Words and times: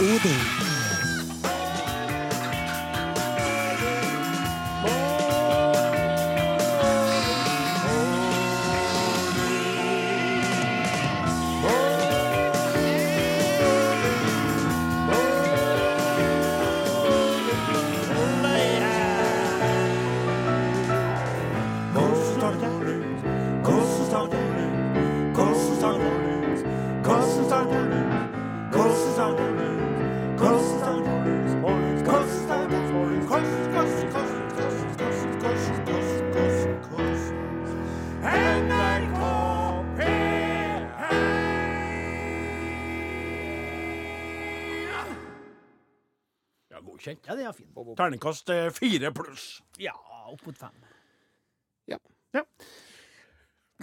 Odin. 0.00 0.36
Ja, 0.60 0.65
godkjent. 46.86 47.26
Ja, 47.28 47.36
det 47.38 47.46
er 47.50 47.54
fint. 47.56 47.72
Terningkast 47.98 48.50
eh, 48.54 48.68
fire 48.74 49.12
pluss. 49.16 49.46
Ja, 49.82 49.94
opp 50.30 50.46
mot 50.46 50.58
fem. 50.58 50.74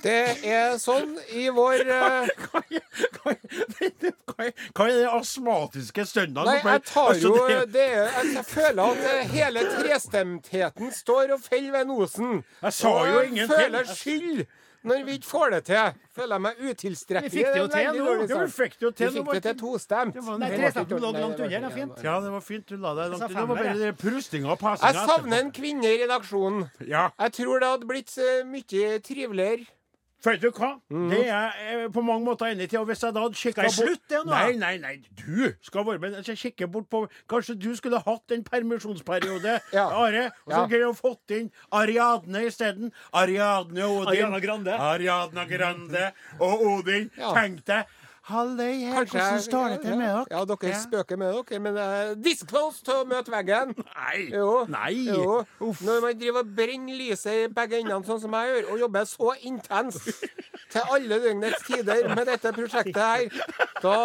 Det 0.01 0.13
er 0.49 0.71
sånn 0.81 1.11
i 1.37 1.43
vår 1.53 1.83
eh, 1.93 2.29
Hva 4.33 4.47
er, 4.47 4.89
det 4.89 5.03
astmatiske 5.11 6.05
stønnaden? 6.09 6.49
Nei, 6.49 6.63
jeg 6.65 6.83
tar 6.89 7.11
Altså, 7.11 7.29
jo 7.29 7.59
det- 7.69 7.83
er, 7.83 8.09
jeg, 8.09 8.31
jeg 8.39 8.45
føler 8.49 8.81
at 8.87 9.03
eh, 9.11 9.29
hele 9.35 9.65
trestemtheten 9.69 10.89
står 10.97 11.35
og 11.37 11.45
faller 11.45 11.77
ved 11.77 11.91
nosen. 11.91 12.41
Jeg 12.63 12.73
sa 12.79 12.89
Og 12.89 13.07
jo 13.11 13.21
jeg 13.37 13.49
føler 13.51 13.93
skyld 13.93 14.41
når 14.83 15.05
vi 15.07 15.17
ikke 15.17 15.29
får 15.29 15.51
det 15.51 15.59
til. 15.65 15.93
Føler 16.13 16.33
jeg 16.35 16.41
meg 16.45 16.55
utilstrekkelig. 16.69 17.31
Vi 17.31 17.37
fikk 17.39 17.53
det 17.53 17.61
jo 17.61 17.67
til 17.67 17.85
nå. 17.99 18.07
Ja, 18.29 18.39
vi 18.43 18.51
fikk 18.53 18.73
det 18.79 18.85
jo 18.87 18.91
til. 18.91 19.07
nå 19.07 19.23
fikk 19.23 19.33
det 19.33 19.43
til 19.43 19.57
tostemt. 19.61 20.13
Det 20.13 20.23
var- 20.23 20.37
Nei, 20.39 20.49
trestemten 20.57 20.99
lå 20.99 21.11
langt 21.13 21.39
under, 21.39 21.47
det 21.49 21.63
er 21.63 21.69
fint. 21.69 22.03
Ja, 22.03 22.19
det 22.19 22.31
var 22.31 22.41
fint. 22.41 22.65
Du 22.67 22.77
la 22.77 22.93
deg 22.95 23.11
langt 23.11 23.19
sa 23.19 23.27
Det 23.27 23.35
var 23.35 23.55
bare 23.55 23.77
det 23.77 23.97
prustinga 23.97 24.51
og 24.51 24.59
passinga 24.59 24.93
Jeg 24.93 25.07
savner 25.09 25.39
en 25.39 25.51
kvinne 25.51 25.85
i 25.85 25.97
redaksjonen. 26.05 26.69
Ja. 26.87 27.09
Jeg 27.19 27.31
tror 27.33 27.59
det 27.59 27.69
hadde 27.69 27.87
blitt 27.87 28.17
eh, 28.17 28.43
mye 28.43 28.99
triveligere. 28.99 29.67
Vet 30.23 30.39
du 30.41 30.49
hva? 30.55 30.69
Det 31.11 31.19
er 31.27 31.57
jeg 31.67 31.89
på 31.91 32.01
mange 32.05 32.23
måter 32.25 32.47
enig 32.53 32.69
i. 32.71 32.77
Og 32.79 32.85
hvis 32.87 33.01
jeg 33.03 33.11
da 33.15 33.23
hadde 33.25 33.35
kikka 33.35 33.65
bort 33.65 33.75
slutt, 33.75 34.03
det 34.09 34.21
nå? 34.23 34.31
Nei, 34.31 34.53
nei, 34.55 34.77
nei. 34.79 34.93
Du 35.19 35.49
skal 35.67 35.83
være 35.85 35.99
med. 35.99 36.13
Jeg 36.21 36.37
kikker 36.37 36.53
kikke 36.53 36.67
bort 36.71 36.87
på 36.89 37.01
Kanskje 37.29 37.55
du 37.59 37.75
skulle 37.75 37.99
hatt 38.05 38.31
en 38.31 38.43
permisjonsperiode, 38.47 39.57
Ja. 39.73 39.87
Are? 39.89 40.29
Og 40.45 40.53
så 40.53 40.61
Ja. 40.61 40.67
kunne 40.67 40.87
du 40.87 40.93
fått 40.93 41.35
inn 41.35 41.51
Ariadne 41.71 42.45
isteden. 42.47 42.93
Ariadne 43.13 43.83
og 43.83 43.97
Odin. 44.05 44.13
Ariana 44.13 44.39
Grande. 44.39 44.71
Ariadna 44.79 45.45
Grande 45.49 46.11
og 46.39 46.63
Odin. 46.71 47.11
Ja. 47.17 47.33
Tenk 47.33 47.65
deg. 47.67 47.83
Halløy 48.23 48.77
her, 48.79 48.93
Kanskje 48.95 49.19
hvordan 49.19 49.41
står 49.41 49.67
det 49.67 49.79
til 49.81 49.97
med 49.97 50.07
dere? 50.07 50.25
Ja, 50.31 50.43
dere 50.47 50.75
spøker 50.79 51.17
med 51.19 51.33
dere, 51.33 51.59
men 51.59 51.75
uh, 51.75 52.23
disclose 52.23 52.79
til 52.87 53.01
å 53.01 53.07
møte 53.09 53.33
veggen. 53.33 53.73
Nei. 53.83 54.21
Jo. 54.31 54.51
Nei. 54.71 54.93
Jo. 55.09 55.41
Når 55.59 55.99
man 56.05 56.21
driver 56.21 56.45
og 56.45 56.53
brenner 56.55 56.95
lyset 57.01 57.33
i 57.33 57.49
begge 57.51 57.81
endene, 57.81 57.99
sånn 58.07 58.21
som 58.23 58.37
jeg 58.39 58.53
gjør, 58.53 58.69
og 58.71 58.83
jobber 58.85 59.09
så 59.11 59.33
intenst 59.49 60.07
til 60.71 60.95
alle 60.95 61.19
døgnets 61.25 61.67
tider 61.67 62.07
med 62.15 62.31
dette 62.31 62.55
prosjektet 62.55 63.03
her, 63.03 63.27
da 63.83 63.97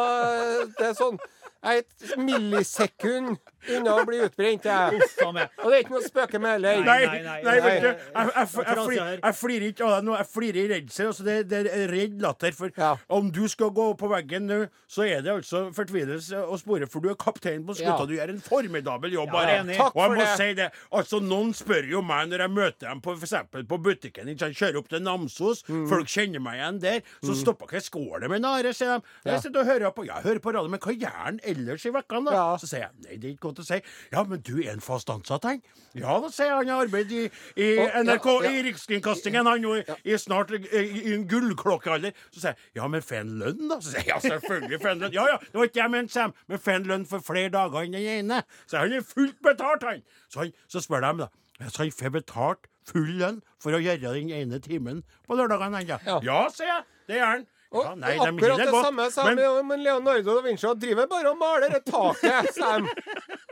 Det 0.75 0.91
er 0.91 0.99
sånn 0.99 1.23
et 1.69 2.19
millisekund 2.19 3.37
unna 3.77 3.95
å 4.01 4.05
bli 4.09 4.21
utbrent, 4.25 4.65
jeg. 4.69 5.03
Og 5.25 5.35
det 5.39 5.47
er 5.69 5.83
ikke 5.83 5.95
noe 5.95 6.03
å 6.03 6.07
spøke 6.09 6.41
med 6.43 6.57
heller. 6.57 6.81
Nei, 6.87 6.99
nei, 7.07 7.21
nei, 7.27 7.39
nei, 7.45 7.57
vet 7.65 7.83
du, 7.83 7.91
jeg, 8.39 9.35
flirer 9.39 9.67
ikke 9.73 9.85
av 9.87 9.95
deg 9.97 10.07
nå. 10.09 10.15
Jeg 10.19 10.29
flirer 10.33 10.61
i 10.63 10.67
redsel. 10.73 11.11
Altså 11.13 11.27
det, 11.27 11.37
det 11.51 11.61
er 11.73 11.93
redd 11.93 12.19
latter. 12.23 12.55
For 12.59 12.73
Ja. 12.79 12.93
om 13.13 13.31
du 13.35 13.43
skal 13.51 13.71
gå 13.75 13.89
på 13.99 14.09
veggen 14.11 14.47
nå, 14.49 14.59
så 14.91 15.05
er 15.07 15.23
det 15.25 15.33
altså 15.33 15.67
fortvilelse 15.77 16.41
å 16.49 16.59
spore. 16.61 16.87
For 16.91 17.05
du 17.05 17.11
er 17.13 17.19
kaptein 17.21 17.65
på 17.67 17.77
skuta. 17.79 17.97
Ja. 17.99 18.07
Du 18.09 18.15
gjør 18.17 18.33
en 18.35 18.41
formidabel 18.45 19.13
jobb. 19.17 19.29
Ja, 19.29 19.33
bare. 19.33 19.57
jeg. 19.59 19.77
Takk 19.79 19.97
Og 19.97 20.03
jeg 20.03 20.15
må 20.15 20.21
det. 20.23 20.29
si 20.41 20.49
det. 20.59 20.69
Altså, 20.93 21.21
noen 21.25 21.53
spør 21.57 21.89
jo 21.91 22.03
meg 22.03 22.29
når 22.33 22.45
jeg 22.47 22.55
møter 22.55 22.89
dem 22.89 23.01
på, 23.05 23.15
for 23.19 23.27
eksempel 23.29 23.67
på 23.69 23.81
butikken. 23.85 24.29
Ikke 24.33 24.47
sant? 24.47 24.59
Kjører 24.59 24.81
opp 24.83 24.89
til 24.93 25.03
Namsos. 25.05 25.65
Mm. 25.69 25.87
Folk 25.91 26.09
kjenner 26.13 26.43
meg 26.45 26.59
igjen 26.61 26.81
der. 26.83 27.03
Så 27.25 27.37
stopper 27.39 27.69
ikke 27.71 27.85
skålet 27.85 28.31
med 28.33 28.43
Nare, 28.45 28.73
sier 28.77 28.99
de. 28.99 29.15
Jeg 29.29 29.43
sitter 29.45 29.61
og 29.65 29.67
hører 29.73 29.93
på, 29.95 30.07
jeg 30.09 30.25
hører 30.25 30.41
på 30.45 30.55
radio, 30.55 30.71
men 30.73 30.81
hva 30.83 30.95
gjør 30.95 31.17
han 31.25 31.41
ellers 31.45 31.85
i 31.89 31.93
vekkene, 31.95 32.25
da? 32.31 32.37
Ja. 32.39 32.47
Så 32.61 32.69
sier 32.71 32.87
jeg 32.87 32.93
nei, 33.05 33.17
det 33.19 33.29
er 33.29 33.35
ikke 33.35 33.49
godt 33.49 33.58
å 33.63 33.67
si. 33.67 33.79
Ja, 34.13 34.23
men 34.29 34.41
du 34.47 34.55
er 34.63 34.71
en 34.73 34.83
fast 34.85 35.11
ansatt, 35.13 35.45
han? 35.49 35.63
Ja, 35.99 36.19
da 36.23 36.31
sier 36.33 36.53
han. 36.55 36.69
Jeg 36.69 36.87
arbeidet 36.87 37.13
i, 37.19 37.25
i 37.65 37.69
Å, 37.83 37.87
NRK, 38.05 38.29
ja, 38.31 38.45
ja. 38.45 38.53
i 38.59 38.63
Rikskringkastingen, 38.69 39.49
han 39.49 39.65
jo, 39.67 39.75
i 40.05 40.19
snart 40.21 40.53
i, 40.57 40.61
i 40.75 41.15
en 41.17 41.27
gullklokkealder. 41.31 42.15
Så 42.31 42.43
sier 42.45 42.55
jeg 42.57 42.81
ja, 42.81 42.89
men 42.93 43.05
får 43.05 43.21
en 43.23 43.35
lønn, 43.43 43.65
da? 43.71 43.81
Så 43.83 43.93
sier 43.95 44.05
jeg 44.07 44.13
ja, 44.15 44.21
selvfølgelig 44.25 44.81
får 44.85 44.93
en 44.95 45.05
lønn. 45.07 45.17
Ja 45.19 45.27
ja, 45.33 45.37
det 45.45 45.61
var 45.61 45.71
ikke 45.71 45.83
jeg 45.83 45.95
mente, 45.97 46.15
Sam, 46.15 46.35
men 46.49 46.63
får 46.65 46.77
en 46.79 46.89
lønn 46.93 47.07
for 47.11 47.25
flere 47.25 47.53
dager 47.55 47.85
enn 47.89 47.99
den 47.99 48.09
ene. 48.19 48.41
Så 48.71 48.81
han 48.83 48.95
er 48.99 49.05
fullt 49.07 49.39
betalt, 49.45 49.87
han. 49.89 50.03
Så, 50.29 50.45
han, 50.45 50.57
så 50.71 50.85
spør 50.85 51.05
de, 51.09 51.13
da. 51.27 51.31
Ja, 51.59 51.69
Så 51.75 51.85
han 51.85 51.95
får 51.95 52.15
betalt 52.21 52.69
full 52.89 53.15
lønn 53.21 53.43
for 53.61 53.75
å 53.77 53.83
gjøre 53.83 54.15
den 54.17 54.31
ene 54.33 54.61
timen 54.65 55.03
på 55.27 55.37
lørdagene, 55.39 55.83
han, 55.83 55.89
ja. 55.97 55.99
Ja. 56.07 56.21
Ja, 56.25 56.41
sier 56.55 56.71
jeg. 56.71 56.85
Det 57.09 57.19
gjør 57.21 57.33
han. 57.35 57.49
Og 57.69 57.85
Ja, 57.85 57.91
nei, 58.01 58.15
akkurat 58.17 58.57
det, 58.57 58.67
det 58.71 58.81
samme 58.81 59.11
sa 59.13 59.25
men- 59.29 59.83
Leonardo 59.85 60.39
da 60.39 60.41
Vinci. 60.47 60.71
Driver 60.81 61.07
bare 61.11 61.33
og 61.35 61.37
maler 61.37 61.75
taket, 61.85 62.55
Sam. 62.57 62.89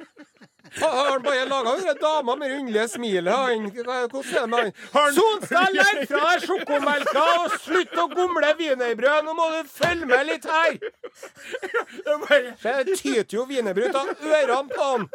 Han 0.80 0.90
har 0.96 1.18
bare 1.24 1.44
laga 1.48 1.76
den 1.80 1.96
dama 2.00 2.34
med 2.36 2.50
det 2.50 2.56
underlige 2.58 2.88
smilet. 2.88 3.34
Hvordan 3.72 3.94
er 3.96 4.00
det 4.06 4.10
med 4.12 4.58
han? 4.58 4.72
Han- 4.92 5.14
Sonstad, 5.16 5.72
legg 5.72 6.02
fra 6.10 6.20
deg 6.32 6.42
sjokomelka 6.46 7.22
og 7.44 7.54
slutt 7.64 7.96
å 8.02 8.06
gomle 8.12 8.50
wienerbrød! 8.58 9.24
Nå 9.24 9.34
må 9.38 9.46
du 9.54 9.70
følge 9.72 10.06
med 10.10 10.26
litt 10.28 10.44
her! 10.44 10.78
Det 12.62 12.72
er 12.72 12.84
tyter 12.96 13.38
jo 13.38 13.46
wienerbrød 13.48 13.88
ut 13.88 14.00
av 14.02 14.06
ørene 14.40 14.68
på 14.74 14.90
han. 14.90 15.08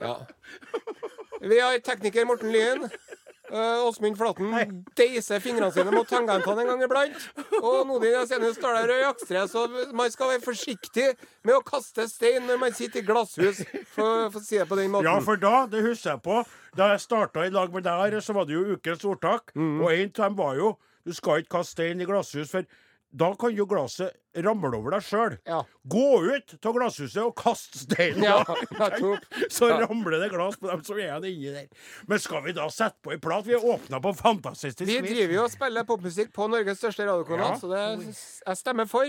Ja. 0.00 0.14
Vi 1.40 1.60
har 1.60 1.78
tekniker 1.84 2.24
Morten 2.26 2.52
Lyen. 2.52 2.88
Uh, 3.48 3.86
Åsmund 3.88 4.18
Flaten 4.20 4.82
deiser 4.98 5.40
fingrene 5.40 5.70
sine 5.72 5.92
mot 5.94 6.08
tangentene 6.08 6.64
en 6.64 6.72
gang 6.72 6.82
iblant. 6.84 7.28
Og 7.62 7.86
Nodin 7.88 8.12
Jensenius 8.12 8.58
står 8.58 8.80
der 8.80 8.92
og 8.94 9.04
jakstrer, 9.06 9.46
så 9.50 9.64
man 9.96 10.12
skal 10.12 10.34
være 10.34 10.44
forsiktig 10.44 11.06
med 11.48 11.56
å 11.56 11.62
kaste 11.66 12.04
stein 12.10 12.44
når 12.48 12.60
man 12.60 12.76
sitter 12.76 13.00
i 13.00 13.06
glasshus, 13.08 13.62
for, 13.94 14.28
for 14.32 14.40
å 14.40 14.44
si 14.44 14.60
det 14.60 14.68
på 14.68 14.78
den 14.80 14.92
måten. 14.92 15.08
Ja, 15.08 15.16
for 15.24 15.40
da, 15.40 15.62
det 15.70 15.84
husker 15.86 16.16
jeg 16.16 16.24
på, 16.26 16.42
da 16.76 16.92
jeg 16.92 17.04
starta 17.06 17.46
i 17.46 17.54
lag 17.54 17.72
med 17.72 17.88
deg, 17.88 18.18
så 18.24 18.36
var 18.36 18.48
det 18.48 18.58
jo 18.58 18.76
ukens 18.76 19.06
ordtak. 19.08 19.54
Mm. 19.56 19.80
Og 19.80 19.88
en 19.94 20.12
av 20.12 20.22
dem 20.26 20.38
var 20.38 20.60
jo 20.60 20.74
du 21.08 21.14
skal 21.16 21.40
ikke 21.40 21.56
kaste 21.56 21.78
stein 21.78 22.02
i 22.04 22.06
glasshus, 22.08 22.50
for 22.52 22.68
da 23.10 23.30
kan 23.40 23.54
jo 23.56 23.64
glasset 23.66 24.12
ramle 24.44 24.76
over 24.76 24.92
deg 24.94 25.02
sjøl. 25.02 25.36
Ja. 25.48 25.62
Gå 25.88 26.02
ut 26.28 26.52
av 26.68 26.74
glasshuset 26.76 27.22
og 27.24 27.32
kast 27.40 27.74
steinen! 27.80 28.22
Ja, 28.22 28.42
så 29.50 29.68
Ja. 29.70 29.78
ramler 29.86 30.18
det 30.20 30.28
glass 30.30 30.58
på 30.60 30.68
dem 30.70 30.82
som 30.84 30.98
er 31.00 31.24
inni 31.26 31.50
der. 31.54 31.66
Men 32.06 32.18
skal 32.22 32.42
vi 32.44 32.52
da 32.52 32.68
sette 32.70 33.00
på 33.02 33.14
ei 33.14 33.18
plat? 33.18 33.46
Vi 33.48 33.56
åpna 33.56 33.98
på 34.04 34.12
fantastisk 34.18 34.80
Vi 34.84 34.98
driver 35.00 35.34
jo 35.34 35.44
og 35.46 35.50
spiller 35.50 35.84
popmusikk 35.88 36.30
på 36.36 36.46
Norges 36.52 36.78
største 36.82 37.06
radiokanal, 37.08 37.54
Ja. 37.54 37.58
så 37.58 37.72
det 37.72 38.14
jeg 38.46 38.56
stemmer 38.60 38.86
for. 38.86 39.04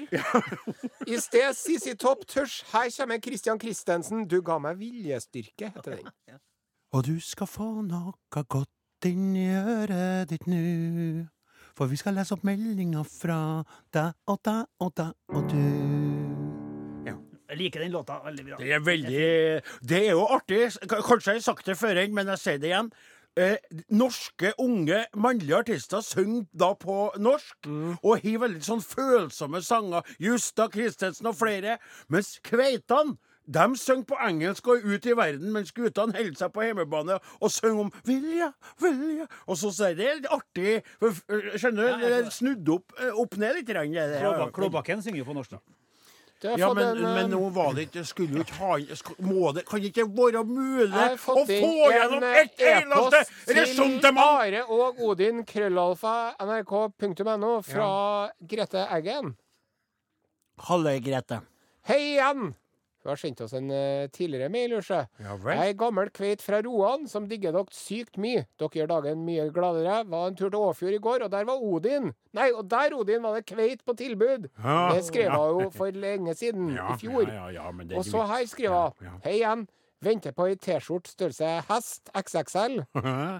I 1.05 1.17
sted 1.19 1.53
CC 1.59 1.93
Topp 1.99 2.25
Tørs. 2.25 2.61
Her 2.71 2.89
kommer 2.97 3.19
Christian 3.21 3.59
Christensen. 3.59 4.25
Du 4.27 4.41
ga 4.41 4.57
meg 4.59 4.77
viljestyrke, 4.79 5.73
heter 5.75 5.99
den. 5.99 6.39
Og 6.93 7.03
du 7.05 7.19
skal 7.21 7.45
få 7.47 7.83
noe 7.85 8.13
godt 8.49 9.05
inn 9.05 9.35
i 9.37 9.49
øret 9.53 10.29
ditt 10.31 10.47
nu. 10.47 11.27
For 11.79 11.87
vi 11.87 11.95
skal 11.95 12.17
lese 12.19 12.35
opp 12.35 12.41
meldinger 12.43 13.05
fra 13.07 13.63
deg 13.95 14.11
og 14.27 14.41
deg 14.43 14.65
og 14.83 14.89
deg 14.99 15.13
og 15.31 15.45
du. 15.47 15.61
Jeg 17.49 17.57
liker 17.57 17.81
den 17.81 17.93
låta 17.95 18.19
veldig 18.21 18.43
bra. 18.45 18.57
Det 18.59 18.73
er 18.75 18.81
veldig 18.83 19.21
Det 19.89 20.01
er 20.03 20.11
jo 20.11 20.25
artig. 20.27 20.59
Kanskje 20.91 21.31
jeg 21.31 21.39
har 21.39 21.45
sagt 21.47 21.65
det 21.65 21.77
før, 21.79 22.01
men 22.13 22.27
jeg 22.35 22.41
sier 22.43 22.59
det 22.59 22.69
igjen. 22.69 22.91
Eh, 23.39 23.55
norske 23.95 24.51
unge 24.59 24.99
mannlige 25.15 25.57
artister 25.63 26.03
synger 26.03 26.45
da 26.51 26.73
på 26.77 26.97
norsk, 27.17 27.71
og 28.03 28.21
har 28.21 28.43
veldig 28.43 28.61
sånn 28.65 28.83
følsomme 28.83 29.63
sanger. 29.65 30.03
Justa 30.19 30.67
Christensen 30.69 31.31
og 31.31 31.39
flere. 31.39 31.79
Mens 32.11 32.35
kveitene 32.43 33.15
de 33.53 33.65
synger 33.81 34.05
på 34.09 34.17
engelsk 34.27 34.67
og 34.67 34.77
er 34.77 34.93
ute 34.95 35.09
i 35.09 35.17
verden, 35.17 35.49
mens 35.53 35.73
guttene 35.73 36.13
holder 36.17 36.37
seg 36.37 36.53
på 36.53 36.67
hjemmebane 36.67 37.17
og 37.39 37.51
synger 37.51 37.87
om 37.87 37.91
'Vilja, 38.05 38.51
vilja' 38.81 39.27
Og 39.47 39.57
så 39.57 39.71
sier 39.73 39.97
det 39.97 40.07
er 40.11 40.29
artig. 40.35 40.83
For, 40.99 41.17
skjønner 41.57 41.89
du? 41.89 42.05
Det 42.05 42.13
er 42.19 42.29
snudd 42.29 42.69
opp, 42.69 42.93
eh, 42.99 43.11
opp 43.13 43.37
ned 43.37 43.59
litt. 43.59 44.53
Klåbakken 44.53 45.01
synger 45.01 45.23
jo 45.23 45.29
på 45.31 45.37
norsk, 45.37 45.57
da. 45.57 45.61
Ja, 46.39 46.73
men, 46.73 46.85
en, 46.87 47.05
eh, 47.05 47.15
men 47.15 47.31
nå 47.33 47.49
var 47.51 47.73
det 47.75 47.89
ikke 47.89 48.05
Skulle 48.07 48.37
jo 48.37 48.43
ikke 48.45 48.53
ha 48.61 48.77
Må 49.27 49.49
det 49.51 49.65
Kan 49.67 49.81
det 49.83 49.89
ikke 49.91 50.05
være 50.07 50.45
mulig 50.47 50.87
å 50.95 51.17
få 51.19 51.43
gjennom 51.43 52.23
et 52.23 52.53
ett 52.53 52.63
eneste 52.63 53.55
resonnement? 53.57 54.21
Are 54.23 54.61
og 54.71 55.01
Odin, 55.03 55.43
krøllalfa, 55.43 56.13
nrk.no, 56.39 57.51
fra 57.65 57.91
Grete 58.39 58.87
Eggen. 58.87 59.35
Halløy, 60.69 61.01
Grete. 61.03 61.41
Hei 61.89 61.99
igjen! 62.13 62.53
Hun 62.99 63.13
har 63.13 63.19
sendt 63.21 63.41
oss 63.45 63.53
en 63.55 63.69
uh, 63.71 64.09
tidligere 64.11 64.49
mail, 64.51 64.73
Usje. 64.81 64.99
Ja. 65.23 65.35
Jeg 65.39 65.71
er 65.71 65.77
gammel 65.79 66.11
kveit 66.11 66.43
fra 66.43 66.59
Roan 66.65 67.07
som 67.07 67.29
digger 67.29 67.55
dere 67.55 67.75
sykt 67.75 68.19
mye. 68.19 68.43
Dere 68.59 68.81
gjør 68.81 68.91
dagen 68.91 69.23
mye 69.27 69.47
gladere. 69.55 70.01
Var 70.11 70.27
en 70.27 70.39
tur 70.39 70.49
til 70.49 70.59
Åfjord 70.59 70.97
i 70.97 71.01
går, 71.07 71.25
og 71.25 71.31
der 71.31 71.47
var 71.47 71.63
Odin. 71.63 72.11
Nei, 72.35 72.49
og 72.51 72.67
der, 72.71 72.95
Odin, 72.97 73.23
var 73.23 73.39
det 73.39 73.47
kveit 73.47 73.85
på 73.87 73.95
tilbud. 73.99 74.49
Ja, 74.59 74.77
Det 74.95 75.05
skrev 75.07 75.31
ja. 75.31 75.39
jo 75.47 75.69
for 75.71 75.95
lenge 75.95 76.35
siden, 76.35 76.73
i 76.75 76.97
fjor. 76.99 77.23
Ja, 77.23 77.47
ja, 77.47 77.63
ja, 77.63 77.71
men 77.71 77.87
det 77.87 77.97
Og 77.97 78.05
så 78.05 78.25
her 78.27 78.43
skriver 78.51 78.91
hun. 78.91 79.19
Hei 79.23 79.39
igjen. 79.39 79.67
Venter 80.03 80.31
på 80.31 80.45
ei 80.47 80.55
T-skjorte 80.55 81.11
størrelse 81.11 81.47
hest 81.67 82.11
XXL. 82.15 82.81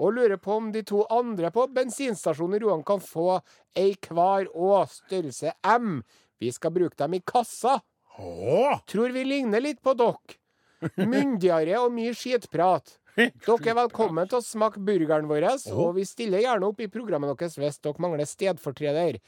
Og 0.00 0.14
lurer 0.16 0.38
på 0.40 0.56
om 0.56 0.70
de 0.72 0.80
to 0.86 1.02
andre 1.12 1.50
på 1.52 1.66
bensinstasjonen 1.74 2.56
i 2.56 2.62
Roan 2.62 2.82
kan 2.88 3.02
få 3.04 3.40
ei 3.76 3.92
hver 4.08 4.48
og 4.54 4.88
størrelse 4.88 5.52
M. 5.76 6.00
Vi 6.40 6.50
skal 6.56 6.72
bruke 6.72 6.96
dem 6.96 7.18
i 7.18 7.20
kassa. 7.20 7.76
Åh! 8.20 8.80
Tror 8.86 9.10
vi 9.10 9.24
ligner 9.24 9.60
litt 9.64 9.80
på 9.82 9.94
dere. 9.96 10.36
Myndigere 10.96 11.80
og 11.80 11.92
mye 11.92 12.12
skitprat. 12.16 12.96
Dere 13.18 13.72
er 13.72 13.76
velkommen 13.76 14.28
til 14.30 14.38
å 14.38 14.44
smake 14.44 14.80
burgeren 14.86 15.28
vår, 15.28 15.48
og 15.74 15.96
vi 15.98 16.06
stiller 16.08 16.44
gjerne 16.44 16.68
opp 16.70 16.80
i 16.80 16.88
programmet 16.92 17.32
deres 17.34 17.58
hvis 17.58 17.80
dere 17.82 18.00
mangler 18.00 18.28
stedfortreder. 18.28 19.18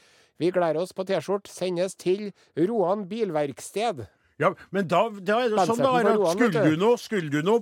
Vi 0.41 0.49
gleder 0.53 0.81
oss 0.81 0.95
på 0.97 1.05
T-skjorte. 1.05 1.51
Sendes 1.51 1.93
til 1.99 2.31
Roan 2.57 3.05
bilverksted. 3.09 4.05
Ja, 4.41 4.49
men 4.73 4.87
da, 4.89 5.05
da 5.21 5.43
er 5.43 5.53
det 5.53 5.67
sånn 5.69 5.83
da, 5.83 6.31
skulle 6.33 6.63
du. 6.65 6.77
nå, 6.81 6.95
skulle 6.97 7.29
du 7.29 7.43
noe, 7.45 7.61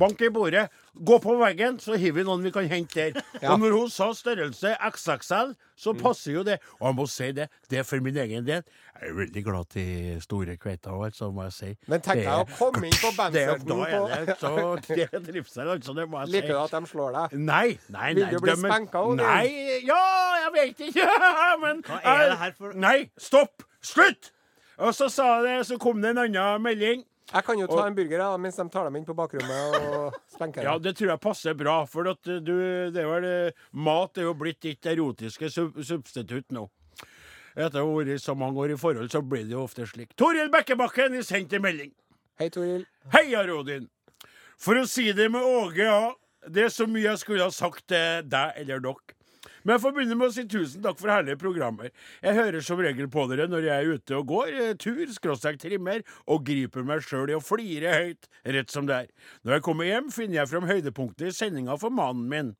bank 0.00 0.22
i 0.24 0.30
bordet, 0.32 0.66
gå 1.06 1.18
på 1.22 1.34
veggen, 1.40 1.76
så 1.82 1.94
har 2.00 2.14
vi 2.16 2.24
noen 2.26 2.42
vi 2.44 2.50
kan 2.54 2.66
hente 2.70 3.10
der. 3.12 3.20
Ja. 3.42 3.52
Og 3.54 3.60
når 3.62 3.76
hun 3.76 3.90
sa 3.92 4.08
størrelse 4.16 4.72
XXL, 4.88 5.52
så 5.80 5.94
passer 5.96 6.34
jo 6.38 6.42
det. 6.46 6.56
Og 6.80 6.88
jeg 6.90 6.96
må 6.98 7.06
si 7.12 7.28
det, 7.36 7.46
det 7.70 7.80
er 7.82 7.86
for 7.88 8.02
min 8.04 8.16
egen 8.24 8.46
del. 8.48 8.64
Jeg 9.00 9.10
er 9.12 9.14
veldig 9.16 9.42
glad 9.46 9.68
til 9.72 10.18
store 10.24 10.56
kveiter 10.60 10.92
og 10.96 11.06
alt, 11.08 11.16
så 11.16 11.30
må 11.32 11.46
jeg 11.46 11.54
si. 11.56 11.70
Men 11.88 12.02
tenk 12.04 12.20
deg 12.24 12.32
å 12.32 12.58
komme 12.58 12.90
inn 12.90 12.98
på 13.00 13.12
det, 13.16 13.20
Benserten 13.20 13.70
Da 13.70 13.78
er 13.86 14.26
det 14.26 14.34
på 14.34 14.40
så 14.42 14.74
Det 14.90 15.06
er 15.06 15.24
trivsel, 15.30 15.70
altså, 15.76 15.94
det 16.00 16.08
må 16.10 16.20
jeg 16.24 16.32
si. 16.32 16.34
Liker 16.36 16.52
du 16.56 16.60
at 16.64 16.74
de 16.76 16.92
slår 16.92 17.16
deg? 17.16 17.38
Nei, 17.52 17.64
nei, 17.88 18.00
nei. 18.00 18.10
Vil 18.18 18.34
du 18.34 18.44
bli 18.44 18.56
spenka, 18.64 19.04
òg? 19.06 19.16
Nei, 19.20 19.78
ja, 19.88 20.02
jeg 20.44 20.52
vet 20.58 20.84
ikke. 20.90 21.08
Men 21.64 21.84
Hva 21.88 22.02
er 22.16 22.26
det 22.34 22.38
her 22.44 22.58
for- 22.58 22.76
Nei, 22.88 22.98
stopp! 23.20 23.64
Slutt! 23.80 24.32
Og 24.80 24.94
så 24.96 25.10
sa 25.12 25.42
det, 25.44 25.58
så 25.68 25.76
kom 25.80 26.00
det 26.00 26.14
en 26.14 26.22
annen 26.26 26.62
melding. 26.64 27.02
Jeg 27.30 27.46
kan 27.46 27.60
jo 27.60 27.66
ta 27.70 27.84
en 27.86 27.94
burger 27.94 28.18
da, 28.18 28.28
mens 28.42 28.56
de 28.58 28.64
tar 28.72 28.88
dem 28.88 28.96
inn 28.98 29.06
på 29.06 29.14
bakrommet 29.14 29.76
og 29.94 30.16
spenker 30.34 30.66
Ja, 30.66 30.74
det 30.82 30.96
tror 30.98 31.12
jeg 31.12 31.22
passer 31.22 31.54
bra, 31.58 31.76
for 31.86 32.10
at 32.10 32.26
du, 32.26 32.54
det 32.90 33.04
er 33.04 33.06
vel, 33.06 33.26
eh, 33.28 33.66
mat 33.86 34.18
er 34.18 34.26
jo 34.26 34.34
blitt 34.38 34.58
ditt 34.66 34.88
erotiske 34.90 35.50
sub 35.54 35.78
substitutt 35.86 36.50
nå. 36.56 36.66
Etter 37.54 37.82
å 37.82 37.86
ha 37.86 37.94
vært 38.00 38.22
så 38.22 38.34
mange 38.38 38.58
år 38.62 38.74
i 38.74 38.78
forhold, 38.78 39.10
så 39.12 39.22
blir 39.22 39.46
det 39.46 39.54
jo 39.54 39.62
ofte 39.66 39.86
slik. 39.86 40.14
Toril 40.18 40.50
Bekkebakken 40.50 41.18
har 41.18 41.26
sendt 41.26 41.54
en 41.54 41.62
melding. 41.64 41.94
Hei, 42.40 42.48
Toril. 42.50 42.84
Heia, 43.14 43.44
Rodin! 43.46 43.88
For 44.60 44.78
å 44.80 44.84
si 44.88 45.10
det 45.16 45.30
med 45.32 45.44
Åge, 45.44 45.86
ja. 45.86 46.12
Det 46.50 46.66
er 46.66 46.72
så 46.72 46.86
mye 46.88 47.04
jeg 47.04 47.20
skulle 47.20 47.46
ha 47.46 47.52
sagt 47.52 47.86
til 47.92 48.24
deg 48.32 48.58
eller 48.62 48.80
dere. 48.82 49.16
Men 49.64 49.74
jeg 49.74 49.82
får 49.84 49.94
begynne 49.96 50.16
med 50.16 50.30
å 50.30 50.34
si 50.34 50.46
tusen 50.48 50.84
takk 50.84 51.00
for 51.00 51.12
herlige 51.12 51.40
programmer. 51.40 51.90
Jeg 52.24 52.38
hører 52.38 52.64
som 52.64 52.80
regel 52.80 53.10
på 53.12 53.26
dere 53.30 53.48
når 53.50 53.66
jeg 53.66 53.76
er 53.76 53.98
ute 53.98 54.16
og 54.16 54.30
går, 54.30 54.48
eh, 54.54 54.72
tur, 54.80 55.04
skråstrek 55.12 55.60
trimmer, 55.60 56.04
og 56.26 56.46
griper 56.46 56.86
meg 56.86 57.04
sjøl 57.04 57.30
i 57.30 57.36
å 57.36 57.44
flire 57.44 57.92
høyt, 57.92 58.30
rett 58.44 58.72
som 58.72 58.88
det 58.88 58.96
er. 59.04 59.12
Når 59.44 59.58
jeg 59.58 59.66
kommer 59.68 59.90
hjem, 59.90 60.10
finner 60.14 60.40
jeg 60.40 60.52
fram 60.54 60.68
høydepunktet 60.70 61.28
i 61.28 61.36
sendinga 61.36 61.78
for 61.80 61.90
mannen 61.90 62.28
min. 62.28 62.56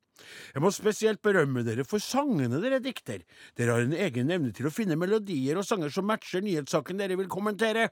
Jeg 0.54 0.60
må 0.60 0.70
spesielt 0.74 1.22
berømme 1.24 1.64
dere 1.64 1.86
for 1.88 2.02
sangene 2.02 2.60
dere 2.60 2.80
dikter. 2.84 3.24
Dere 3.56 3.76
har 3.76 3.86
en 3.86 3.96
egen 3.96 4.30
evne 4.30 4.52
til 4.52 4.68
å 4.68 4.74
finne 4.74 4.98
melodier 5.00 5.56
og 5.56 5.64
sanger 5.64 5.92
som 5.94 6.08
matcher 6.10 6.44
nyhetssaken 6.44 7.00
dere 7.00 7.16
vil 7.16 7.30
kommentere. 7.32 7.88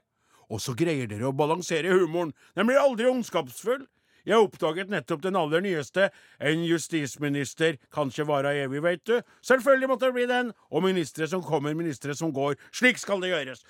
Og 0.49 0.61
så 0.61 0.75
greier 0.77 1.09
dere 1.09 1.29
å 1.29 1.35
balansere 1.35 1.93
humoren. 1.93 2.33
Den 2.57 2.69
blir 2.69 2.81
aldri 2.81 3.09
ondskapsfull. 3.09 3.85
Jeg 4.27 4.39
oppdaget 4.39 4.91
nettopp 4.91 5.23
den 5.23 5.37
aller 5.39 5.63
nyeste. 5.63 6.09
En 6.39 6.65
justisminister 6.65 7.77
kan 7.93 8.11
ikke 8.11 8.27
vare 8.29 8.55
evig, 8.63 8.83
veit 8.83 9.05
du. 9.07 9.19
Selvfølgelig 9.45 9.91
måtte 9.91 10.09
det 10.09 10.17
bli 10.17 10.27
den. 10.29 10.51
Og 10.71 10.83
ministre 10.83 11.27
som 11.27 11.43
kommer, 11.45 11.77
ministre 11.77 12.15
som 12.15 12.33
går. 12.33 12.57
Slik 12.71 12.99
skal 13.01 13.21
det 13.23 13.33
gjøres. 13.33 13.63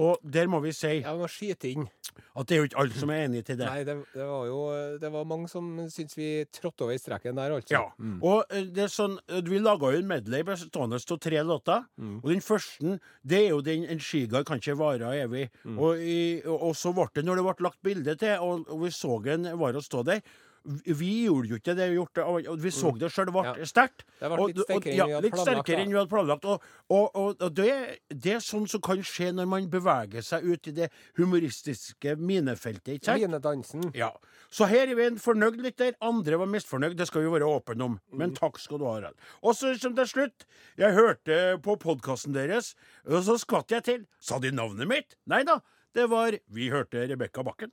Og 0.00 0.20
der 0.22 0.46
må 0.48 0.60
vi 0.64 0.72
si 0.72 1.00
Jeg 1.00 1.16
må 1.18 1.28
skyte 1.28 1.70
inn. 1.70 1.88
At 2.20 2.48
det 2.48 2.56
er 2.56 2.60
jo 2.62 2.68
ikke 2.68 2.80
alle 2.82 3.02
som 3.02 3.12
er 3.14 3.24
enig 3.26 3.44
til 3.46 3.58
det. 3.60 3.68
Nei, 3.68 3.84
det, 3.86 3.96
det 4.14 4.26
var 4.26 4.48
jo 4.48 4.60
Det 5.00 5.12
var 5.12 5.28
mange 5.28 5.48
som 5.50 5.70
syntes 5.92 6.18
vi 6.18 6.30
trådte 6.52 6.86
over 6.86 6.96
i 6.96 7.00
streken 7.00 7.38
der, 7.38 7.56
altså. 7.56 7.74
Ja. 7.74 7.84
Og 8.20 8.44
eh, 8.50 8.66
det 8.70 8.86
er 8.86 8.92
sånn 8.92 9.16
eh, 9.28 9.42
Vi 9.46 9.62
laga 9.62 9.92
jo 9.94 10.02
en 10.02 10.10
medley 10.10 10.44
bestående 10.46 11.00
av 11.00 11.20
tre 11.20 11.42
låter. 11.46 11.86
Og 12.20 12.28
den 12.30 12.44
første, 12.44 12.98
det 13.22 13.44
er 13.44 13.48
jo 13.50 13.60
den 13.64 13.84
'En 13.90 14.00
skigard 14.00 14.46
kan 14.46 14.60
ikke 14.60 14.78
vare 14.78 15.14
evig'. 15.24 15.50
Og, 15.76 15.98
i, 15.98 16.42
og, 16.44 16.70
og 16.70 16.76
så 16.76 16.92
ble 16.94 17.08
det, 17.14 17.24
når 17.24 17.40
det 17.40 17.44
ble 17.48 17.66
lagt 17.66 17.82
bilde 17.82 18.14
til, 18.20 18.38
og, 18.40 18.68
og 18.68 18.84
vi 18.84 18.90
så 18.94 19.18
den 19.24 19.48
var 19.58 19.76
å 19.76 19.82
stå 19.84 20.04
der 20.06 20.20
vi- 20.64 21.24
gjorde 21.26 21.48
jo 21.48 21.56
ikke 21.56 21.74
det. 21.76 21.86
Vi, 21.90 21.96
gjorde 21.96 22.24
og 22.48 22.58
vi 22.60 22.70
så 22.70 22.90
det 22.98 23.08
sjøl, 23.10 23.26
det 23.26 23.32
ble 23.34 23.66
sterkt. 23.66 24.04
Det 24.20 24.28
ble 24.28 24.38
Og- 24.40 24.48
litt 24.48 24.58
og- 24.58 24.64
sterkere 24.66 24.92
enn 24.92 24.96
ja, 24.98 25.06
vi 25.06 25.12
hadde 25.12 25.22
litt 25.24 25.32
planlagt, 25.34 25.64
sterkere 25.66 25.80
enn 25.84 25.88
vi 25.88 25.96
hadde 25.98 26.10
planlagt. 26.10 26.44
Og, 26.44 26.62
og, 26.90 27.16
og, 27.16 27.42
og 27.42 27.54
det, 27.54 27.98
det 28.12 28.32
er 28.34 28.42
sånn 28.44 28.68
som 28.68 28.80
kan 28.80 28.98
skje 29.02 29.30
når 29.34 29.48
man 29.48 29.68
beveger 29.70 30.22
seg 30.22 30.44
ut 30.44 30.68
i 30.68 30.70
det 30.72 30.90
humoristiske 31.16 32.16
minefeltet. 32.20 32.98
ikke 32.98 33.04
sant? 33.08 33.22
Minedansen. 33.24 33.90
Ja. 33.96 34.10
Så 34.50 34.66
her 34.68 34.88
er 34.90 34.94
vi 34.98 35.06
en 35.06 35.18
fornøyd 35.22 35.60
lytter. 35.62 35.94
Andre 36.02 36.38
var 36.40 36.46
misfornøyd. 36.50 36.96
Det 36.98 37.06
skal 37.08 37.22
vi 37.24 37.32
være 37.32 37.48
åpne 37.48 37.82
om. 37.86 37.98
Men 38.12 38.34
takk 38.34 38.58
skal 38.58 38.78
du 38.78 38.84
ha, 38.88 38.94
Harald. 38.98 39.14
Og 39.42 39.54
så 39.56 39.72
som 39.80 39.94
til 39.96 40.06
slutt. 40.10 40.46
Jeg 40.80 40.92
hørte 40.96 41.58
på 41.62 41.76
podkasten 41.80 42.34
deres, 42.36 42.74
og 43.06 43.22
så 43.26 43.38
skvatt 43.40 43.70
jeg 43.70 43.84
til. 43.86 44.06
Sa 44.20 44.38
de 44.42 44.50
navnet 44.52 44.88
mitt? 44.90 45.16
Nei 45.30 45.42
da. 45.44 45.60
Det 45.94 46.08
var 46.10 46.36
Vi 46.50 46.68
hørte 46.70 47.06
Rebekka 47.10 47.42
Bakken. 47.46 47.72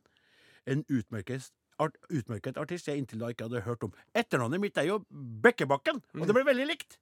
En 0.67 0.83
utmerket, 0.91 1.51
art, 1.79 1.97
utmerket 2.09 2.57
artist 2.57 2.87
jeg 2.89 3.01
inntil 3.01 3.21
da 3.23 3.31
ikke 3.33 3.47
hadde 3.47 3.65
hørt 3.65 3.83
om. 3.87 3.93
Etternavnet 4.17 4.61
mitt 4.63 4.77
er 4.77 4.89
jo 4.89 5.01
Bekkebakken, 5.43 6.01
og 6.17 6.27
det 6.27 6.35
ble 6.37 6.45
veldig 6.47 6.67
likt. 6.69 6.97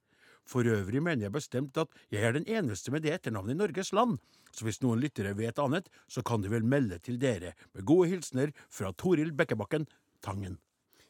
For 0.46 0.66
øvrig 0.70 1.02
mener 1.02 1.26
jeg 1.26 1.34
bestemt 1.34 1.78
at 1.80 1.90
jeg 2.14 2.22
er 2.22 2.36
den 2.36 2.46
eneste 2.46 2.92
med 2.94 3.02
det 3.02 3.16
etternavnet 3.16 3.56
i 3.56 3.58
Norges 3.58 3.90
land. 3.96 4.20
Så 4.54 4.64
hvis 4.64 4.78
noen 4.80 5.02
lyttere 5.02 5.34
vet 5.36 5.58
annet, 5.58 5.88
så 6.08 6.22
kan 6.24 6.44
de 6.44 6.52
vel 6.52 6.64
melde 6.64 7.00
til 7.02 7.18
dere. 7.20 7.56
Med 7.74 7.84
gode 7.88 8.08
hilsener 8.12 8.54
fra 8.72 8.92
Toril 8.96 9.34
Bekkebakken 9.36 9.88
Tangen. 10.24 10.60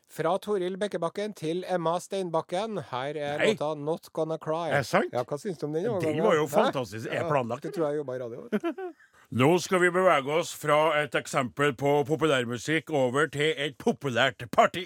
Fra 0.09 0.37
Toril 0.39 0.79
Bekkebakken 0.81 1.35
til 1.37 1.65
Emma 1.69 1.99
Steinbakken. 2.01 2.81
Her 2.91 3.19
er 3.19 3.39
Nei. 3.39 3.53
låta 3.53 3.75
'Not 3.75 4.13
Gonna 4.13 4.39
Cry'. 4.39 4.71
Er 4.71 4.79
det 4.79 4.87
sant? 4.87 5.13
Ja, 5.13 5.25
Hva 5.25 5.37
syns 5.39 5.59
du 5.59 5.67
om 5.67 5.73
den? 5.73 5.85
Den 6.01 6.23
var 6.23 6.35
jo 6.35 6.47
fantastisk. 6.47 7.07
Er 7.11 7.29
planlagt. 7.29 7.63
Det 7.63 7.75
tror 7.75 7.91
jeg 7.91 7.97
jobba 7.99 8.15
i 8.15 8.19
radio. 8.19 8.49
Nå 9.35 9.57
skal 9.59 9.81
vi 9.83 9.89
bevege 9.91 10.31
oss 10.31 10.53
fra 10.55 10.93
et 11.01 11.15
eksempel 11.19 11.73
på 11.75 12.05
populærmusikk 12.07 12.93
over 12.95 13.27
til 13.27 13.55
et 13.59 13.75
populært 13.79 14.45
parti. 14.55 14.85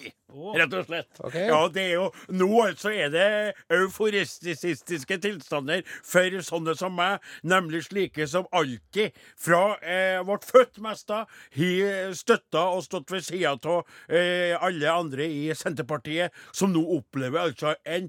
Rett 0.57 0.75
og 0.77 0.87
slett. 0.87 1.11
Okay. 1.21 1.47
Ja, 1.51 1.61
det 1.73 1.85
er 1.89 1.95
jo 1.97 2.07
Nå 2.31 2.49
altså 2.65 2.93
er 2.93 3.11
det 3.13 3.29
euforistiske 3.73 5.19
tilstander 5.23 5.83
for 6.07 6.41
sånne 6.45 6.75
som 6.79 6.95
meg, 6.97 7.19
nemlig 7.47 7.85
slike 7.87 8.27
som 8.31 8.49
alltid, 8.57 9.17
fra 9.39 9.77
eh, 9.83 10.21
vårt 10.27 10.47
født 10.49 10.81
mesta, 10.85 11.25
har 11.57 12.15
støtta 12.17 12.67
og 12.75 12.85
stått 12.87 13.11
ved 13.13 13.25
sida 13.27 13.55
av 13.57 13.83
eh, 14.09 14.55
alle 14.61 14.93
andre 14.93 15.27
i 15.27 15.49
Senterpartiet, 15.57 16.35
som 16.57 16.73
nå 16.75 16.83
opplever 16.97 17.43
altså 17.43 17.75
en 17.85 18.09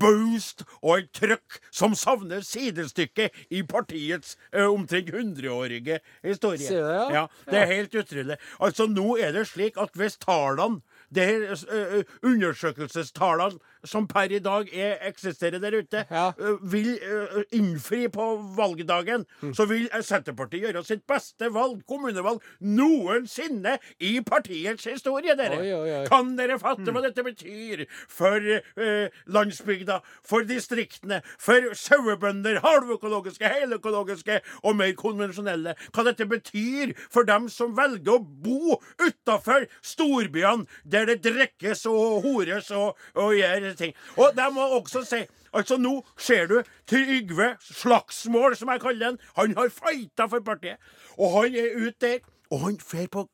boost 0.00 0.64
og 0.80 0.98
et 0.98 1.12
trøkk 1.16 1.60
som 1.74 1.94
savner 1.98 2.44
sidestykke 2.46 3.30
i 3.54 3.62
partiets 3.68 4.36
eh, 4.52 4.66
omtrent 4.66 5.12
100-årige 5.14 6.00
historie. 6.24 6.68
Det, 6.68 6.80
ja? 6.80 7.06
Ja, 7.14 7.24
det 7.50 7.60
er 7.60 7.70
helt 7.70 7.94
utrolig. 7.94 8.38
Altså, 8.60 8.88
nå 8.90 9.16
er 9.20 9.34
det 9.36 9.46
slik 9.50 9.78
at 9.80 9.94
hvis 9.98 10.18
tallene 10.22 10.82
det 11.12 11.26
her 11.26 11.42
eh, 11.52 12.02
undersøkelsestallene 12.22 13.58
som 13.84 14.06
per 14.08 14.32
i 14.32 14.38
dag 14.40 14.70
er, 14.72 14.94
eksisterer 15.08 15.60
der 15.60 15.74
ute, 15.82 16.04
Ja. 16.10 16.28
eh, 16.38 16.56
vil 16.62 16.94
eh, 17.02 17.42
innfri 17.52 18.06
på 18.08 18.28
valgdagen, 18.56 19.26
Mm. 19.42 19.52
så 19.54 19.66
vil 19.68 19.88
eh, 19.92 20.00
Senterpartiet 20.02 20.62
gjøre 20.64 20.84
sitt 20.84 21.06
beste 21.06 21.50
valg, 21.52 21.82
kommunevalg, 21.86 22.40
noensinne 22.60 23.78
i 24.00 24.20
partiets 24.24 24.84
historie, 24.88 25.34
dere. 25.36 25.58
Oi, 25.60 25.72
oi, 25.72 25.90
oi. 26.00 26.06
Kan 26.08 26.34
dere 26.38 26.58
fatte 26.58 26.92
hva 26.94 27.02
dette 27.04 27.22
betyr 27.26 27.84
for 28.08 28.40
eh, 28.40 29.08
landsbygda, 29.26 30.00
for 30.24 30.44
distriktene, 30.48 31.20
for 31.38 31.70
sauebønder, 31.74 32.60
halvøkologiske, 32.64 33.48
heløkologiske 33.58 34.40
og 34.64 34.76
mer 34.80 34.92
konvensjonelle? 34.98 35.74
Hva 35.92 36.06
dette 36.08 36.26
betyr 36.30 36.94
for 37.10 37.24
dem 37.28 37.48
som 37.52 37.74
velger 37.76 38.16
å 38.16 38.22
bo 38.24 38.78
utafor 39.04 39.66
storbyene, 39.84 40.64
der 40.94 41.08
det 41.10 41.22
drikkes 41.24 41.86
og 41.90 42.22
hores 42.24 42.70
og, 42.74 42.98
og 43.14 43.34
gjør 43.36 43.72
ting. 43.78 43.96
Og 44.16 44.36
jeg 44.36 44.54
må 44.56 44.68
også 44.80 45.04
si 45.08 45.24
Altså, 45.54 45.76
nå 45.78 46.00
ser 46.18 46.48
du 46.50 46.56
Trygve 46.90 47.52
Slagsmål, 47.62 48.56
som 48.58 48.72
jeg 48.72 48.80
kaller 48.82 49.12
han. 49.12 49.18
Han 49.36 49.54
har 49.54 49.68
fighta 49.70 50.26
for 50.26 50.42
partiet. 50.42 50.82
Og 51.14 51.30
han 51.36 51.54
er 51.54 51.76
ute 51.78 51.94
der 52.00 52.18
og 52.54 52.60
han 52.60 52.76
fer 52.80 53.06
på 53.10 53.28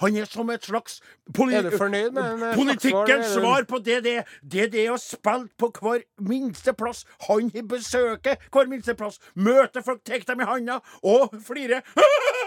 Han 0.00 0.16
er 0.16 0.24
som 0.24 0.50
et 0.50 0.64
slags 0.64 1.00
Er 1.38 1.62
du 1.62 1.76
fornøyd 1.76 2.10
med 2.10 2.42
eh, 2.48 2.54
Politikkens 2.54 3.26
svar 3.26 3.64
på 3.68 3.78
det 3.78 4.04
det 4.04 4.16
er. 4.16 4.22
Det 4.42 4.72
det 4.72 4.86
er 4.86 4.94
å 4.94 4.98
spille 4.98 5.48
på 5.58 5.70
hver 5.80 6.02
minste 6.18 6.72
plass. 6.72 7.04
Han 7.28 7.50
besøker 7.68 8.36
hver 8.52 8.66
minste 8.66 8.94
plass. 8.94 9.20
Møter 9.34 9.84
folk, 9.86 10.02
tar 10.04 10.24
dem 10.26 10.40
i 10.40 10.48
handa 10.48 10.80
og 11.02 11.36
flirer. 11.46 11.84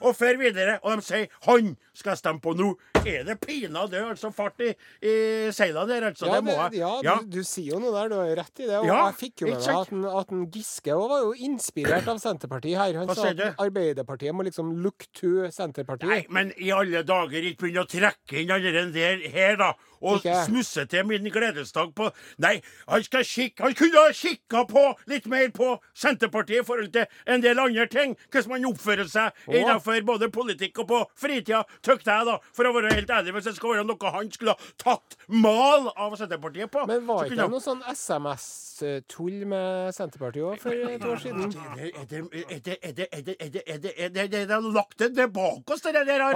Og 0.00 0.16
fer 0.16 0.36
videre. 0.40 0.78
Og 0.82 0.96
de 0.98 1.02
sier 1.06 1.28
'Han 1.46 1.76
skal 1.94 2.10
jeg 2.10 2.18
stemme 2.18 2.40
på 2.40 2.54
nå'. 2.56 2.74
Er 3.06 3.24
det 3.24 3.40
pinadø 3.40 4.02
altså 4.10 4.32
fart 4.34 4.60
i, 4.60 4.72
i 5.02 5.50
seila 5.54 5.86
der, 5.86 6.08
altså? 6.10 6.26
Ja, 6.26 6.34
det 6.40 6.44
må 6.44 6.50
jeg. 6.50 6.80
ja, 6.80 7.00
Ja. 7.02 7.16
Du, 7.22 7.38
du 7.38 7.42
sier 7.44 7.74
jo 7.74 7.78
noe 7.78 7.92
der, 7.94 8.08
du 8.08 8.14
har 8.16 8.36
rett 8.42 8.60
i 8.60 8.66
det. 8.66 8.78
Og 8.80 8.86
Ja, 8.86 9.06
jeg 9.06 9.14
fikk 9.14 9.40
jo 9.42 9.46
med 9.46 9.60
meg 9.62 9.76
at, 9.80 9.92
en, 9.92 10.04
at 10.04 10.28
en 10.34 10.46
Giske 10.50 10.92
var 10.96 11.20
jo 11.22 11.32
inspirert 11.32 12.08
av 12.08 12.18
Senterpartiet 12.18 12.76
her. 12.76 12.98
Han 12.98 13.06
Hva 13.06 13.14
sa 13.14 13.28
at? 13.30 13.54
Arbeiderpartiet 13.58 14.34
må 14.34 14.42
liksom 14.44 14.74
look 14.82 15.06
to 15.14 15.46
Senterpartiet. 15.50 16.08
Nei, 16.08 16.26
men 16.28 16.52
i 16.58 16.70
alle 16.74 17.02
dager, 17.06 17.42
ikke 17.42 17.66
begynne 17.66 17.84
å 17.84 17.90
trekke 17.90 18.42
inn 18.42 18.50
alle 18.50 18.72
den 18.72 18.92
der 18.92 19.22
her, 19.30 19.56
da 19.56 19.72
og 20.02 20.24
smusse 20.46 20.86
til 20.90 21.06
min 21.08 21.30
gledesdag 21.32 21.92
på 21.96 22.10
Nei, 22.42 22.56
han 22.88 23.04
skal 23.06 23.24
kikke 23.26 23.62
Han 23.64 23.74
kunne 23.76 24.02
ha 24.06 24.12
kikka 24.14 24.64
på 24.68 24.82
litt 25.10 25.26
mer 25.30 25.48
på 25.54 25.72
Senterpartiet 25.96 26.62
i 26.62 26.66
forhold 26.66 26.92
til 26.94 27.06
en 27.26 27.42
del 27.42 27.58
andre 27.62 27.86
ting. 27.90 28.16
Hvordan 28.30 28.52
man 28.52 28.68
oppfører 28.70 29.08
seg 29.10 29.46
innenfor 29.48 30.02
både 30.06 30.28
politikk 30.32 30.82
og 30.84 30.88
på 30.90 31.00
fritida, 31.18 31.62
tykte 31.82 32.12
jeg, 32.12 32.26
da. 32.28 32.36
For 32.56 32.68
å 32.68 32.74
være 32.76 32.94
helt 32.94 33.10
ærlig, 33.10 33.34
hvis 33.36 33.48
det 33.50 33.56
skal 33.56 33.74
være 33.74 33.86
noe 33.88 34.12
han 34.16 34.30
skulle 34.32 34.54
ha 34.56 34.72
tatt 34.82 35.16
mal 35.32 35.90
av 35.96 36.16
Senterpartiet 36.18 36.70
på 36.72 36.84
Men 36.88 37.06
var 37.08 37.26
ikke 37.26 37.40
det 37.40 37.48
noe 37.52 37.62
sånn 37.64 37.82
SMS-tull 37.90 39.46
med 39.48 39.94
Senterpartiet 39.96 40.46
òg 40.46 40.60
for 40.62 40.86
et 40.92 41.06
år 41.06 41.22
siden? 41.22 41.56
Er 41.76 42.06
det 42.10 42.22
er 42.26 42.60
det 42.60 42.76
er 42.82 42.92
det, 42.92 42.92
er 42.92 42.92
det 42.92 43.08
er 43.10 43.22
det, 43.22 43.36
er 43.40 43.50
det 43.50 43.62
er 43.66 43.80
det, 43.80 43.96
er 43.96 44.18
det 44.18 44.18
er 44.20 44.20
det, 44.20 44.34
er 44.36 44.36
det 44.36 44.42
er 44.42 44.46
det 44.46 44.46
er 44.46 45.16
det, 45.16 45.22
er 45.22 46.26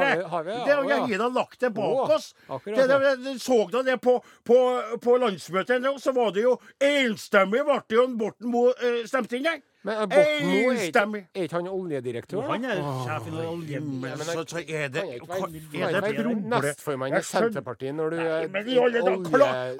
Det, 2.64 2.78
er 2.78 2.86
det, 2.86 2.96
er 2.96 3.16
det, 3.24 3.40
så 3.50 3.64
da 3.72 3.82
det 3.82 3.98
på, 4.02 4.20
på, 4.46 4.58
på 5.02 5.16
landsmøtet, 5.18 5.88
så 5.98 6.12
var 6.14 6.30
det 6.36 6.46
jo 6.46 6.54
enstemmig 6.78 7.64
ble 7.66 7.80
det 7.88 7.98
jo 7.98 8.06
en 8.06 8.16
Borten 8.20 8.50
Moe 8.52 8.72
eh, 8.78 9.02
stemte 9.10 9.38
inn 9.38 9.48
der. 9.48 9.60
Men 9.86 9.96
eh, 9.96 10.06
Borten 10.12 10.48
Moe, 10.50 10.74
er 10.76 10.86
ikke, 10.86 11.22
er 11.34 11.46
ikke 11.48 11.56
han 11.56 11.70
oljedirektør? 11.72 12.46
Han 12.50 12.66
er 12.68 12.82
sjef 13.06 13.28
i 13.30 13.46
olje... 13.48 13.80
Men 13.80 14.18
men 14.20 14.26
så, 14.28 14.44
så 14.54 14.62
er 14.62 14.90
det 14.92 15.04
Er 15.08 16.00
det 16.12 16.34
nestformann 16.54 17.16
i 17.18 17.22
Senterpartiet 17.26 17.96
når 17.96 18.14
du 18.14 18.20
er 18.20 18.46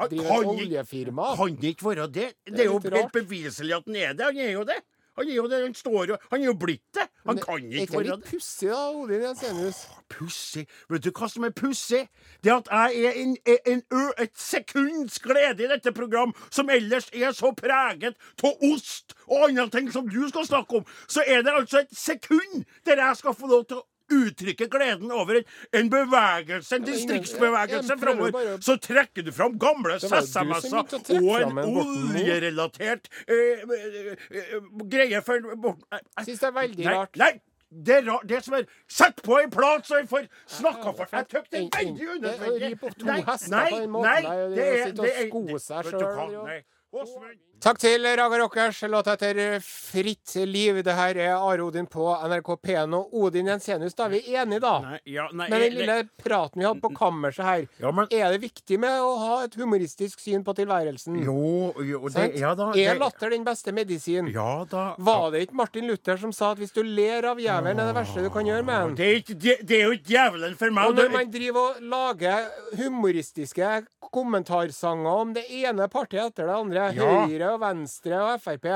driver 0.08 0.54
oljefirma? 0.54 1.34
Kan 1.38 1.60
det 1.60 1.74
ikke 1.76 1.90
være 1.92 2.08
det? 2.08 2.30
Det 2.48 2.64
er 2.64 2.72
jo 2.72 2.80
helt 2.80 3.12
beviselig 3.14 3.76
at 3.76 3.86
han 3.86 4.00
er 4.00 4.16
det. 4.16 4.32
Han 4.32 4.42
er 4.48 4.56
jo 4.56 4.64
det. 4.66 4.80
Han 5.18 5.28
er 5.28 5.34
jo 5.34 5.46
det, 5.50 5.62
han 5.62 5.74
står 5.74 6.12
jo 6.12 6.16
Han 6.30 6.40
er 6.40 6.46
jo 6.46 6.54
blitt 6.54 6.86
det. 6.94 7.06
Han 7.26 7.34
Men 7.34 7.42
kan 7.44 7.64
Er 7.72 7.82
ikke 7.82 7.92
være 7.92 8.04
det 8.04 8.10
være 8.10 8.20
litt 8.20 8.30
pussig, 8.30 8.68
da, 8.70 8.80
Odin 8.96 9.24
Jensenius? 9.26 9.80
Pussig. 10.08 10.66
Vet 10.90 11.04
du 11.04 11.10
hva 11.10 11.28
som 11.28 11.44
er 11.44 11.54
pussig? 11.56 12.02
Det 12.44 12.52
at 12.54 12.70
jeg 12.70 13.04
er 13.10 13.18
en, 13.22 13.36
en, 13.46 13.82
en, 13.92 14.12
et 14.18 14.32
sekunds 14.38 15.18
glede 15.20 15.64
i 15.66 15.70
dette 15.70 15.92
program, 15.92 16.34
som 16.50 16.70
ellers 16.70 17.10
er 17.12 17.34
så 17.36 17.52
preget 17.56 18.16
av 18.44 18.64
ost 18.72 19.14
og 19.26 19.48
andre 19.48 19.68
ting 19.70 19.92
som 19.92 20.08
du 20.08 20.22
skal 20.28 20.46
snakke 20.46 20.80
om, 20.80 20.86
så 21.08 21.22
er 21.26 21.42
det 21.46 21.52
altså 21.54 21.84
et 21.84 21.96
sekund 21.96 22.64
der 22.86 23.02
jeg 23.02 23.16
skal 23.16 23.34
få 23.34 23.50
lov 23.50 23.64
til 23.68 23.82
å 23.82 23.86
uttrykke 24.10 24.68
gleden 24.70 25.10
over 25.12 25.42
en 25.76 25.90
bevegelse, 25.90 26.76
en 26.76 26.86
distriktsbevegelse 26.86 27.98
framover, 28.00 28.56
så 28.64 28.76
trekker 28.80 29.26
du 29.26 29.32
fram 29.34 29.58
gamle 29.60 29.98
sessamasser 30.02 30.80
og 31.20 31.36
en 31.40 31.60
oljerelatert 31.64 33.10
eh, 33.26 33.62
eh, 33.62 34.10
eh, 34.30 34.56
greie 34.90 35.22
for 35.26 35.38
Jeg 35.40 36.26
syns 36.26 36.40
det 36.40 36.48
er 36.50 36.56
veldig 36.58 36.88
rart. 36.90 37.20
Nei, 37.20 37.32
det, 37.70 37.96
er 37.96 38.06
rart. 38.08 38.26
det, 38.28 38.42
som 38.44 38.58
er 38.58 38.66
Sett 38.90 39.22
på 39.22 39.38
en 39.38 39.50
plat, 39.50 39.86
så 39.86 40.00
vi 40.00 40.10
får 40.10 40.26
snakka 40.58 40.94
for 40.96 41.16
Jeg 41.16 41.30
tykker 41.30 41.46
det 41.54 41.68
veldig 41.78 42.10
unødvendig. 42.16 42.74
Nei, 43.06 43.20
nei, 43.48 43.86
nei, 43.86 44.20
det 44.22 44.34
er, 44.34 44.50
det 44.50 44.66
er, 44.66 44.90
det 44.90 44.90
er, 44.90 44.94
det 44.94 45.10
er, 45.10 45.30
det 45.30 45.46
er, 45.70 45.86
det 45.90 46.50
er, 46.50 46.64
det 46.92 47.28
er 47.30 47.49
Takk 47.60 47.76
til 47.76 48.06
Raga 48.16 48.38
Rockers. 48.40 48.78
Låt 48.88 49.08
etter 49.12 49.36
Fritt 49.60 50.32
liv. 50.48 50.78
Det 50.84 50.94
her 50.96 51.18
er 51.20 51.34
Are 51.36 51.60
Odin 51.60 51.84
på 51.92 52.06
NRK 52.24 52.46
P1 52.56 52.94
og 52.96 53.10
Odin 53.20 53.50
Jensenius. 53.52 53.92
Da 53.98 54.06
er 54.06 54.14
vi 54.14 54.20
enige, 54.32 54.62
da. 54.64 54.70
Nei, 54.80 55.00
ja, 55.12 55.26
nei, 55.28 55.44
Men 55.52 55.60
den 55.60 55.74
lille 55.74 55.82
lille 55.90 56.06
praten 56.24 56.62
vi 56.62 56.64
hadde 56.64 56.80
på 56.80 56.90
kammerset 56.96 57.44
her, 57.44 57.66
Ja, 57.82 57.90
men- 57.92 58.08
er 58.10 58.32
det 58.32 58.40
viktig 58.46 58.78
med 58.80 58.96
å 59.04 59.10
ha 59.18 59.42
et 59.44 59.58
humoristisk 59.60 60.20
syn 60.24 60.42
på 60.42 60.54
tilværelsen? 60.56 61.20
Jo, 61.22 61.74
jo 61.84 62.08
det, 62.08 62.38
ja 62.40 62.54
da. 62.54 62.70
er 62.72 62.96
latter 62.98 63.28
den 63.28 63.44
beste 63.44 63.72
medisin? 63.76 64.32
Ja 64.32 64.64
da. 64.64 64.94
Var 64.98 65.30
det 65.32 65.42
ikke 65.48 65.54
Martin 65.60 65.86
Luther 65.86 66.16
som 66.16 66.32
sa 66.32 66.52
at 66.52 66.58
hvis 66.58 66.72
du 66.72 66.82
ler 66.82 67.26
av 67.28 67.36
jævelen, 67.36 67.78
er 67.78 67.92
det 67.92 67.94
verste 67.94 68.22
du 68.24 68.30
kan 68.30 68.46
gjøre 68.46 68.64
med 68.64 68.80
den? 68.86 68.94
Det 68.96 69.04
er, 69.06 69.20
ikke, 69.20 69.38
det, 69.38 69.66
det 69.68 69.76
er 69.76 69.84
jo 69.84 69.92
ikke 70.00 70.08
djevelen 70.16 70.56
for 70.56 70.70
meg. 70.70 70.88
Og 70.88 70.94
når 70.96 71.12
man 71.12 71.30
driver 71.30 71.60
og 71.76 71.82
lager 71.82 72.48
humoristiske 72.78 73.84
kommentarsanger 74.10 75.20
om 75.20 75.34
det 75.36 75.44
ene 75.50 75.86
partiet 75.92 76.32
etter 76.32 76.46
det 76.48 76.56
andre, 76.56 76.88
Ja. 76.94 77.26
Høyre 77.26 77.49
og 77.54 77.62
Venstre 77.62 78.20
og 78.24 78.42
Frp, 78.42 78.68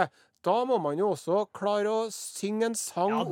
da 0.44 0.56
må 0.68 0.76
man 0.82 0.98
jo 1.00 1.12
også 1.14 1.44
klare 1.56 1.92
å 1.92 2.00
synge 2.12 2.68
en 2.68 2.76
sang 2.78 3.14
Ja, 3.14 3.22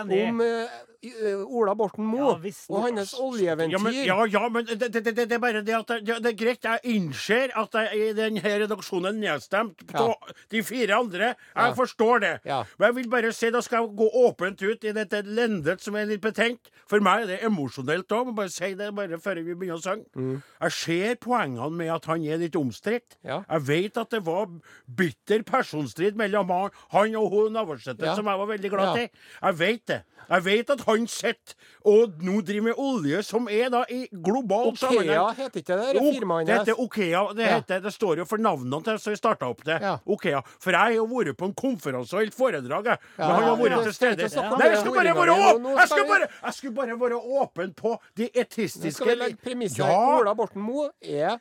om, 0.00 0.12
om 0.12 0.44
eh, 0.44 0.78
Ola 0.98 1.76
Borten 1.78 2.02
Moe 2.10 2.32
Ja, 2.42 2.52
og 2.74 2.82
hans 2.82 3.12
oljeeventyr. 3.14 3.74
Ja, 3.76 3.78
men, 3.78 3.94
ja, 3.94 4.16
ja, 4.26 4.48
men 4.50 4.64
det, 4.66 4.88
det, 4.90 5.04
det, 5.14 5.26
er 5.30 5.38
bare 5.38 5.60
det 5.62 5.76
at 5.76 5.92
det, 6.02 6.32
er 6.32 6.34
greit. 6.34 6.64
Jeg 6.66 6.96
innser 6.96 7.52
at 7.54 7.76
jeg 7.78 8.00
i 8.08 8.08
denne 8.18 8.42
redaksjonen 8.42 9.20
nedstemt 9.22 9.84
av 9.94 10.16
de 10.50 10.62
fire 10.66 10.98
andre. 10.98 11.28
Jeg 11.54 11.76
forstår 11.78 12.24
det. 12.24 12.32
Men 12.48 12.88
jeg 12.88 12.96
vil 12.96 13.10
bare 13.12 13.30
si, 13.36 13.52
da 13.54 13.62
skal 13.62 13.84
jeg 13.86 13.94
gå 14.00 14.08
åpent 14.24 14.64
ut 14.66 14.88
i 14.90 14.94
dette 14.96 15.22
lendet 15.22 15.86
som 15.86 15.94
er 15.98 16.10
litt 16.10 16.24
betenkt. 16.24 16.72
For 16.90 17.04
meg 17.04 17.28
er 17.28 17.30
det 17.30 17.38
emosjonelt 17.46 18.10
òg. 18.18 18.34
Bare 18.34 18.50
si 18.50 18.72
det 18.78 18.90
bare 18.98 19.20
før 19.22 19.42
vi 19.44 19.54
begynner 19.54 19.78
å 19.78 19.84
synge. 19.84 20.10
Mm. 20.18 20.42
Jeg 20.66 20.76
ser 20.80 21.22
poengene 21.22 21.70
med 21.78 21.94
at 21.94 22.10
han 22.10 22.26
er 22.26 22.42
litt 22.42 22.58
omstridt. 22.58 23.20
Jeg 23.22 23.66
vet 23.70 24.02
at 24.02 24.10
det 24.16 24.24
var 24.26 24.50
bitter 24.98 25.46
personstrid 25.46 26.18
mellom 26.18 26.50
han, 26.50 27.18
og 27.22 27.30
hun 27.30 27.54
Navarsete, 27.54 28.16
som 28.18 28.26
jeg 28.26 28.42
var 28.42 28.50
veldig 28.50 28.74
glad 28.74 28.96
til. 28.98 29.26
Jeg 29.38 29.60
vet 29.62 29.86
det. 29.94 30.02
Jeg 30.28 30.44
vet 30.44 30.70
at 30.74 30.80
han 30.86 31.06
sitter 31.08 31.54
og 31.88 32.18
nå 32.22 32.40
driver 32.44 32.66
med 32.68 32.80
olje, 32.82 33.22
som 33.24 33.46
er 33.48 33.70
da 33.72 33.84
i 33.88 34.02
global 34.12 34.72
Okea 34.74 35.22
heter 35.38 35.62
ikke 35.62 35.76
det, 35.78 35.86
det 35.94 36.02
hans? 36.02 36.18
firmaet 36.18 36.46
Det 36.46 36.58
heter 36.58 36.80
Okea. 36.84 37.22
Det, 37.34 37.46
Ja. 37.46 37.54
heter, 37.60 37.80
det 37.80 37.92
står 37.94 38.18
jo 38.22 38.24
for 38.28 38.36
navnene 38.38 38.82
til 38.84 38.98
så 39.00 39.10
vi 39.14 39.16
starta 39.16 39.48
opp 39.48 39.62
det. 39.64 39.78
Ja. 39.80 39.94
Okea. 40.06 40.42
For 40.60 40.70
jeg 40.76 40.80
har 40.80 40.92
jo 40.98 41.06
vært 41.06 41.36
på 41.40 41.48
en 41.48 41.54
konferanse 41.54 42.12
og 42.14 42.20
holdt 42.22 42.34
foredrag, 42.36 42.84
jeg. 42.92 42.98
Men 43.18 43.30
han 43.30 43.42
har 43.48 43.56
vært 43.56 43.82
til 43.88 43.94
stede. 43.96 44.28
Nei, 44.58 44.68
jeg 44.68 44.78
skulle 44.82 44.96
bare 45.00 45.14
være 45.16 45.36
åpen! 45.48 45.68
Jeg 45.78 45.88
skulle 45.88 46.08
bare, 46.12 46.28
jeg 46.44 46.54
skulle 46.54 46.74
bare 46.74 47.00
være 47.00 47.20
åpen 47.42 47.74
på 47.74 47.96
de 48.16 48.28
etistiske 48.34 48.88
Nå 48.88 48.96
skal 49.00 49.08
vi 49.14 49.14
legge 49.24 49.40
premisset. 49.42 49.78
Ja. 49.84 50.18
Ola 50.18 50.34
Borten 50.34 50.60
Moe 50.62 50.90
er 51.02 51.38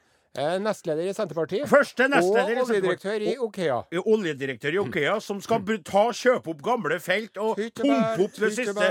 nestleder 0.62 1.10
i 1.10 1.14
Senterpartiet. 1.14 1.68
Første 1.70 2.08
nestleder 2.12 2.62
og 2.62 2.70
oljedirektør 2.70 3.26
i 3.26 3.36
Okea. 3.42 3.78
oljedirektør 4.06 4.74
i 4.74 4.78
Okea, 4.84 5.20
som 5.24 5.42
skal 5.42 5.64
ta, 5.86 6.08
kjøpe 6.14 6.54
opp 6.54 6.62
gamle 6.66 7.00
felt 7.00 7.38
og 7.38 7.58
pumpe 7.58 8.24
opp 8.24 8.40
det 8.42 8.54
siste. 8.54 8.90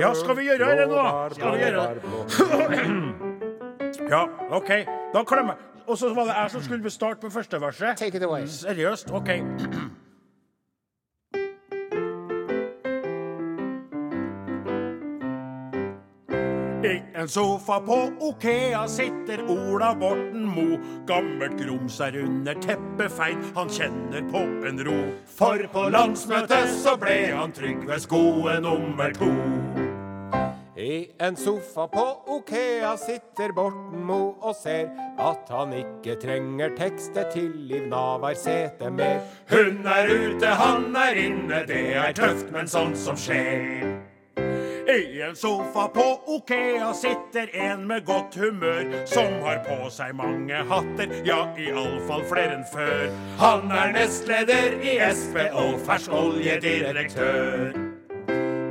Ja, 0.00 0.14
skal 0.14 0.36
vi 0.36 0.48
gjøre 0.50 0.76
det 0.80 0.88
nå? 0.90 1.04
Skal 1.36 1.52
vi 1.52 1.58
gjøre 1.64 1.86
det? 1.94 2.86
Ja, 4.06 4.26
OK. 4.50 4.68
Da 5.14 5.22
klemmer 5.26 5.56
jeg. 5.56 5.82
Og 5.86 5.98
så 5.98 6.10
var 6.14 6.24
det 6.28 6.34
jeg 6.34 6.50
som 6.50 6.62
skulle 6.62 6.90
starte 6.90 7.20
på 7.20 7.30
første 7.30 7.60
verset. 7.60 7.96
Take 7.98 8.16
it 8.16 8.22
away. 8.22 8.46
Seriøst? 8.46 9.10
OK. 9.10 9.30
I 16.84 17.02
en 17.14 17.28
sofa 17.28 17.80
på 17.80 18.12
Okea 18.20 18.88
sitter 18.88 19.50
Ola 19.50 19.94
Borten 19.94 20.44
Mo. 20.44 20.78
Gammelt 21.06 21.58
grums 21.60 22.00
er 22.00 22.18
under 22.20 22.54
teppefeil, 22.54 23.38
han 23.54 23.70
kjenner 23.72 24.26
på 24.30 24.42
en 24.68 24.84
ro. 24.84 24.98
For 25.38 25.64
på 25.72 25.88
landsmøtet 25.88 26.68
så 26.76 26.96
ble 27.00 27.16
han 27.32 27.56
Trygves 27.56 28.06
gode 28.06 28.60
nummer 28.60 29.16
to. 29.16 29.32
I 30.76 31.08
en 31.18 31.36
sofa 31.36 31.86
på 31.88 32.04
Okea 32.36 32.92
sitter 33.00 33.56
Borten 33.56 34.04
Mo 34.04 34.36
og 34.44 34.52
ser 34.60 34.90
at 35.18 35.48
han 35.48 35.72
ikke 35.72 36.18
trenger 36.20 36.76
tekstet 36.76 37.32
til 37.32 37.54
Liv 37.70 37.88
Navarsete 37.88 38.90
mer. 38.92 39.24
Hun 39.48 39.80
er 39.88 40.12
ute, 40.12 40.52
han 40.60 40.90
er 40.92 41.22
inne, 41.24 41.64
det 41.66 41.86
er 41.96 42.12
tøft, 42.12 42.52
men 42.52 42.68
sånn 42.68 42.92
som 43.00 43.16
skjer. 43.16 43.95
I 44.96 45.22
en 45.22 45.36
sofa 45.36 45.88
på 45.88 46.20
Okea 46.26 46.94
sitter 46.94 47.56
en 47.56 47.86
med 47.86 48.04
godt 48.04 48.34
humør, 48.34 49.04
som 49.04 49.28
har 49.44 49.58
på 49.66 49.90
seg 49.92 50.14
mange 50.16 50.62
hatter, 50.70 51.12
ja, 51.26 51.42
iallfall 51.60 52.24
flere 52.30 52.56
enn 52.56 52.64
før. 52.72 53.10
Han 53.42 53.68
er 53.76 53.92
nestleder 53.92 54.78
i 54.80 54.96
Sp 55.12 55.36
og 55.52 55.76
fersk 55.84 56.16
oljedirektør. 56.16 57.76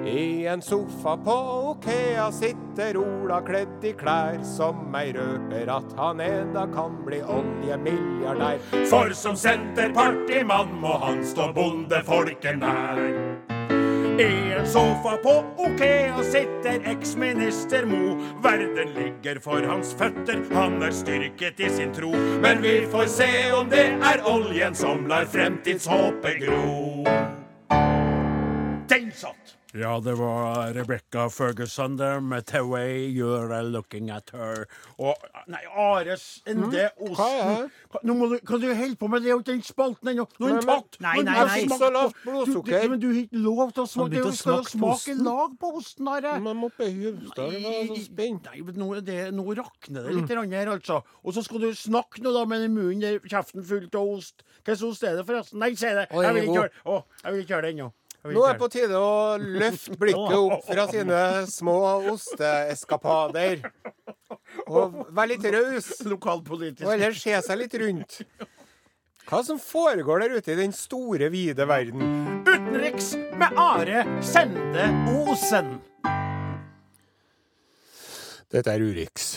I 0.09 0.47
en 0.49 0.65
sofa 0.65 1.13
på 1.21 1.35
Okea 1.75 2.31
sitter 2.33 2.97
Ola 2.97 3.43
kledd 3.45 3.85
i 3.85 3.93
klær 3.93 4.41
som 4.45 4.97
ei 4.97 5.11
røper 5.13 5.69
at 5.77 5.97
han 5.99 6.25
en 6.25 6.55
dag 6.57 6.73
kan 6.73 6.97
bli 7.05 7.21
oljemilliardær. 7.21 8.61
For 8.89 9.13
som 9.13 9.37
senterpartimann 9.37 10.73
må 10.81 10.97
han 11.05 11.21
stå 11.25 11.51
bondefolket 11.53 12.63
nær. 12.65 13.54
I 14.19 14.53
en 14.53 14.67
sofa 14.67 15.17
på 15.17 15.45
Okea 15.57 16.23
sitter 16.23 16.91
eksminister 16.91 17.85
Mo. 17.85 18.15
Verden 18.43 18.93
ligger 18.95 19.39
for 19.39 19.63
hans 19.67 19.91
føtter, 19.99 20.39
han 20.55 20.79
er 20.83 20.93
styrket 20.95 21.59
i 21.59 21.69
sin 21.69 21.91
tro. 21.93 22.13
Men 22.41 22.61
vi 22.63 22.77
får 22.91 23.11
se 23.11 23.27
om 23.57 23.67
det 23.69 23.83
er 23.99 24.23
oljen 24.31 24.75
som 24.75 25.03
lar 25.11 25.27
fremtidshåpet 25.27 26.39
gro. 26.45 27.03
Den 28.87 29.11
satt! 29.11 29.57
Ja, 29.75 29.99
det 29.99 30.13
var 30.15 30.73
Rebecca 30.73 31.29
Ferguson 31.29 31.97
der 31.97 32.19
med 32.19 32.45
'The 32.45 32.61
way 32.63 33.11
you're 33.11 33.61
looking 33.61 34.09
at 34.09 34.31
her'. 34.31 34.63
Og 34.97 35.15
Nei, 35.47 35.59
Ares 35.67 36.43
Ende 36.47 36.79
er 36.79 36.89
det? 36.97 37.99
Nå 38.03 38.13
må 38.13 38.29
du, 38.31 38.37
kan 38.47 38.61
du 38.61 38.73
holde 38.73 38.95
på 38.95 39.07
med? 39.07 39.19
Det 39.19 39.27
er 39.27 39.31
jo 39.31 39.39
ikke 39.39 39.51
den 39.51 39.63
spalten 39.63 40.07
ennå. 40.07 40.27
Nå 40.39 40.45
er 40.45 40.49
den 40.49 40.55
Men- 40.55 40.65
men- 40.65 40.75
tatt! 40.75 40.99
Nei, 41.01 41.15
nei, 41.21 41.33
nei. 41.33 41.67
på- 41.67 42.13
blodsukker. 42.23 42.81
Du, 42.81 42.89
men 42.89 42.99
du 42.99 43.07
har 43.07 43.19
ikke 43.21 43.41
lov 43.43 43.73
til 43.73 43.83
å 43.83 43.87
smake. 43.87 44.23
Du 44.23 44.31
skal 44.31 44.53
jo 44.53 44.63
smake 44.63 44.93
osten? 44.93 45.23
lag 45.23 45.59
på 45.59 45.73
osten, 45.75 46.07
Are. 46.07 46.39
Man 46.39 46.57
må 46.57 46.69
bøye 46.77 47.11
Hufstad 47.11 47.51
var 47.51 47.95
så 47.95 48.05
spent. 48.05 48.43
Nei, 48.45 48.61
men 48.61 48.75
nå, 48.75 49.01
det, 49.01 49.33
nå 49.33 49.43
rakner 49.59 50.07
det 50.07 50.15
litt 50.15 50.29
mm. 50.29 50.51
her, 50.51 50.71
altså. 50.71 51.03
Og 51.23 51.33
så 51.33 51.43
skal 51.43 51.59
du 51.59 51.73
snakke 51.75 52.23
nå 52.23 52.31
da 52.31 52.45
med 52.45 52.61
den 52.61 52.73
munnen 52.73 53.01
der, 53.01 53.19
kjeften 53.19 53.65
full 53.65 53.89
av 53.91 54.07
ost. 54.07 54.47
Slags 54.63 54.83
ost 54.83 55.03
er 55.03 55.17
det, 55.17 55.27
forresten? 55.27 55.59
Nei, 55.59 55.75
si 55.75 55.85
det. 55.85 56.07
Jeg 56.15 56.33
vil 56.33 57.43
ikke 57.43 57.55
høre 57.59 57.67
det 57.67 57.75
ennå. 57.75 57.91
Nå 58.25 58.41
er 58.45 58.55
det 58.55 58.61
på 58.61 58.69
tide 58.73 58.97
å 58.97 59.37
løfte 59.37 59.97
blikket 60.01 60.35
opp 60.39 60.65
fra 60.65 60.87
sine 60.89 61.21
små 61.51 61.77
osteeskapader. 62.13 63.61
Og 64.65 65.01
være 65.11 65.35
litt 65.35 65.47
raus. 65.53 65.89
Lokalpolitisk. 66.09 66.85
Og 66.87 66.95
ellers 66.95 67.21
se 67.21 67.35
seg 67.45 67.59
litt 67.61 67.75
rundt. 67.81 68.19
Hva 69.25 69.41
som 69.45 69.57
foregår 69.61 70.21
der 70.21 70.35
ute 70.37 70.53
i 70.53 70.59
den 70.59 70.73
store, 70.75 71.31
vide 71.33 71.65
verden? 71.65 72.01
Utenriks 72.45 73.15
med 73.37 73.57
Are 73.57 74.05
Sende 74.25 74.85
Osen. 75.25 75.79
Dette 78.53 78.71
er 78.71 78.85
Urix. 78.85 79.35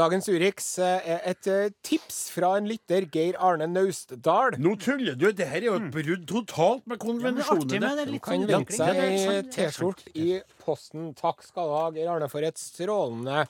Dagens 0.00 0.30
Urix 0.32 0.78
eh, 0.80 1.10
er 1.12 1.24
et 1.28 1.48
eh, 1.50 1.72
tips 1.84 2.30
fra 2.32 2.54
en 2.56 2.68
lytter, 2.70 3.04
Geir 3.12 3.36
Arne 3.36 3.66
Naustdal. 3.68 4.56
Nå 4.62 4.72
tuller 4.80 5.18
du. 5.18 5.26
Det 5.36 5.48
her 5.50 5.60
er 5.60 5.68
jo 5.68 5.76
et 5.76 5.90
brudd 5.92 6.24
totalt 6.30 6.86
med 6.88 7.02
konvensjonene. 7.02 8.06
Litt 8.08 8.24
Kan 8.24 8.46
sånn 8.46 8.48
vente 8.48 8.78
seg 8.78 9.00
ei 9.04 9.18
sant. 9.20 9.50
T-skjorte 9.52 10.14
i 10.16 10.38
posten. 10.64 11.10
Takk 11.18 11.44
skal 11.44 11.68
du 11.68 11.76
ha, 11.76 11.88
Geir 11.98 12.14
Arne, 12.14 12.30
for 12.32 12.46
et 12.48 12.60
strålende 12.60 13.44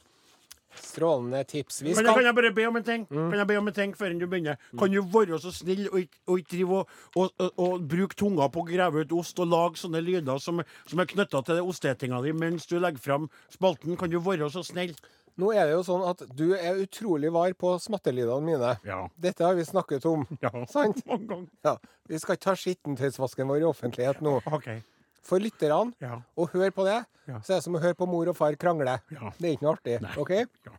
Strålende 0.71 1.45
tips. 1.51 1.81
Vi 1.83 1.95
Men 1.95 2.07
da 2.07 2.13
kan 2.15 2.27
jeg 2.29 2.35
bare 2.37 2.51
be 2.55 2.67
om 2.69 2.77
en 2.79 2.85
ting 2.87 3.07
Mm. 3.11 3.31
Kan 3.31 3.39
jeg 3.41 3.47
be 3.49 3.57
om 3.59 3.69
en 3.69 3.75
ting 3.75 3.95
før 3.99 4.13
du 4.19 4.27
begynner? 4.27 4.57
Kan 4.79 4.93
du 4.93 5.03
være 5.03 5.39
så 5.43 5.51
snill 5.51 5.89
og 5.91 6.39
ikke 6.39 6.51
drive 6.51 6.77
og, 6.79 6.89
og, 7.17 7.33
og, 7.39 7.51
og 7.59 7.89
bruke 7.91 8.15
tunga 8.15 8.47
på 8.49 8.63
å 8.63 8.69
grave 8.69 9.03
ut 9.03 9.13
ost 9.19 9.39
og 9.43 9.51
lage 9.51 9.81
sånne 9.83 9.99
lyder 9.99 10.39
som, 10.39 10.63
som 10.87 11.03
er 11.03 11.11
knytta 11.11 11.43
til 11.43 11.63
ostetinga 11.67 12.23
di 12.23 12.33
mens 12.33 12.71
du 12.71 12.79
legger 12.79 13.03
fram 13.03 13.27
spalten? 13.51 13.99
Kan 13.99 14.11
du 14.15 14.21
være 14.23 14.51
så 14.51 14.63
snill? 14.63 14.95
Nå 15.41 15.51
er 15.57 15.69
det 15.71 15.75
jo 15.79 15.83
sånn 15.87 16.03
at 16.05 16.23
du 16.37 16.51
er 16.57 16.81
utrolig 16.83 17.31
var 17.33 17.53
på 17.59 17.73
smattelydene 17.81 18.45
mine. 18.45 18.73
Ja. 18.87 19.01
Dette 19.17 19.47
har 19.47 19.57
vi 19.57 19.65
snakket 19.65 20.05
om. 20.11 20.27
Ja. 20.43 20.53
Sant? 20.75 21.01
Mange 21.09 21.29
ganger. 21.31 21.51
Ja. 21.67 21.77
Vi 22.11 22.21
skal 22.21 22.37
ikke 22.37 22.47
ta 22.51 22.57
skittentøysvasken 22.61 23.49
vår 23.49 23.65
i 23.65 23.69
offentlighet 23.71 24.21
nå. 24.25 24.39
Okay. 24.61 24.83
For 25.25 25.43
lytterne, 25.43 25.95
Ja. 26.03 26.21
å 26.37 26.49
høre 26.53 26.73
på 26.75 26.85
det, 26.89 26.99
Ja. 27.29 27.41
så 27.41 27.55
er 27.55 27.61
det 27.61 27.65
som 27.65 27.77
å 27.79 27.83
høre 27.83 27.97
på 27.97 28.09
mor 28.11 28.29
og 28.33 28.37
far 28.37 28.57
krangle. 28.61 28.99
Ja. 29.13 29.33
Det 29.39 29.49
er 29.49 29.57
ikke 29.57 29.67
noe 29.69 29.77
artig. 29.79 29.99
OK? 30.19 30.33
Ja. 30.67 30.77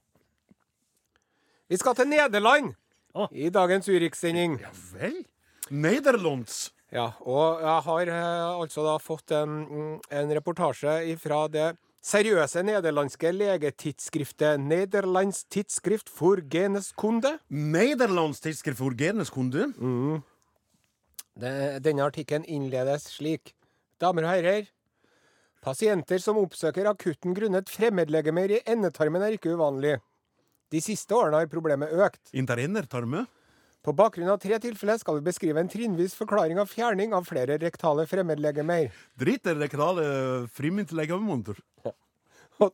Vi 1.72 1.77
skal 1.80 1.96
til 1.96 2.10
Nederland 2.12 2.74
ah. 3.15 3.30
i 3.32 3.50
dagens 3.53 3.88
Urix-sending. 3.88 4.60
Ja 4.62 4.72
vel? 4.91 5.22
Nederlands. 5.72 6.72
Ja, 6.91 7.13
og 7.24 7.62
jeg 7.63 7.84
har 7.86 8.10
eh, 8.12 8.60
altså 8.60 8.84
da 8.84 8.98
fått 9.00 9.32
en, 9.32 9.53
en 10.12 10.34
reportasje 10.36 11.15
fra 11.22 11.46
det 11.48 11.70
seriøse 12.01 12.63
nederlandske 12.65 13.31
legetidsskriftet 13.36 14.60
Nederlands 14.62 15.43
tidsskrift 15.53 16.10
for 16.10 16.41
geneskunde. 16.52 17.38
Nederlands 17.49 18.41
tidsskrift 18.41 18.82
for 18.82 18.97
geneskunde. 18.97 19.69
Det, 21.41 21.56
denne 21.86 22.06
artikkelen 22.06 22.45
innledes 22.49 23.08
slik. 23.15 23.54
Damer 24.02 24.28
og 24.28 24.34
herrer. 24.36 24.69
Pasienter 25.62 26.17
som 26.21 26.39
oppsøker 26.41 26.89
akutten 26.89 27.36
grunnet 27.38 27.69
fremmedlegemer 27.69 28.58
i 28.58 28.63
endetarmen 28.65 29.21
er 29.21 29.38
ikke 29.38 29.54
uvanlig. 29.54 29.99
De 30.73 30.82
siste 30.82 31.13
årene 31.13 31.43
har 31.43 31.52
problemet 31.52 31.93
økt. 31.93 32.32
Interennertarme. 32.34 33.28
På 33.82 33.94
bakgrunn 33.98 34.30
av 34.30 34.38
tre 34.38 34.60
tilfeller 34.62 35.00
skal 35.02 35.17
vi 35.17 35.24
beskrive 35.26 35.58
en 35.63 35.70
trinnvis 35.70 36.13
forklaring 36.13 36.60
av 36.62 36.70
fjerning 36.70 37.15
av 37.17 37.26
flere 37.26 37.58
rektale 37.62 38.06
fremmedlegemer. 38.10 38.91
Driter 39.17 39.58
rektale 39.58 40.04
frimintlegemunter. 40.54 41.58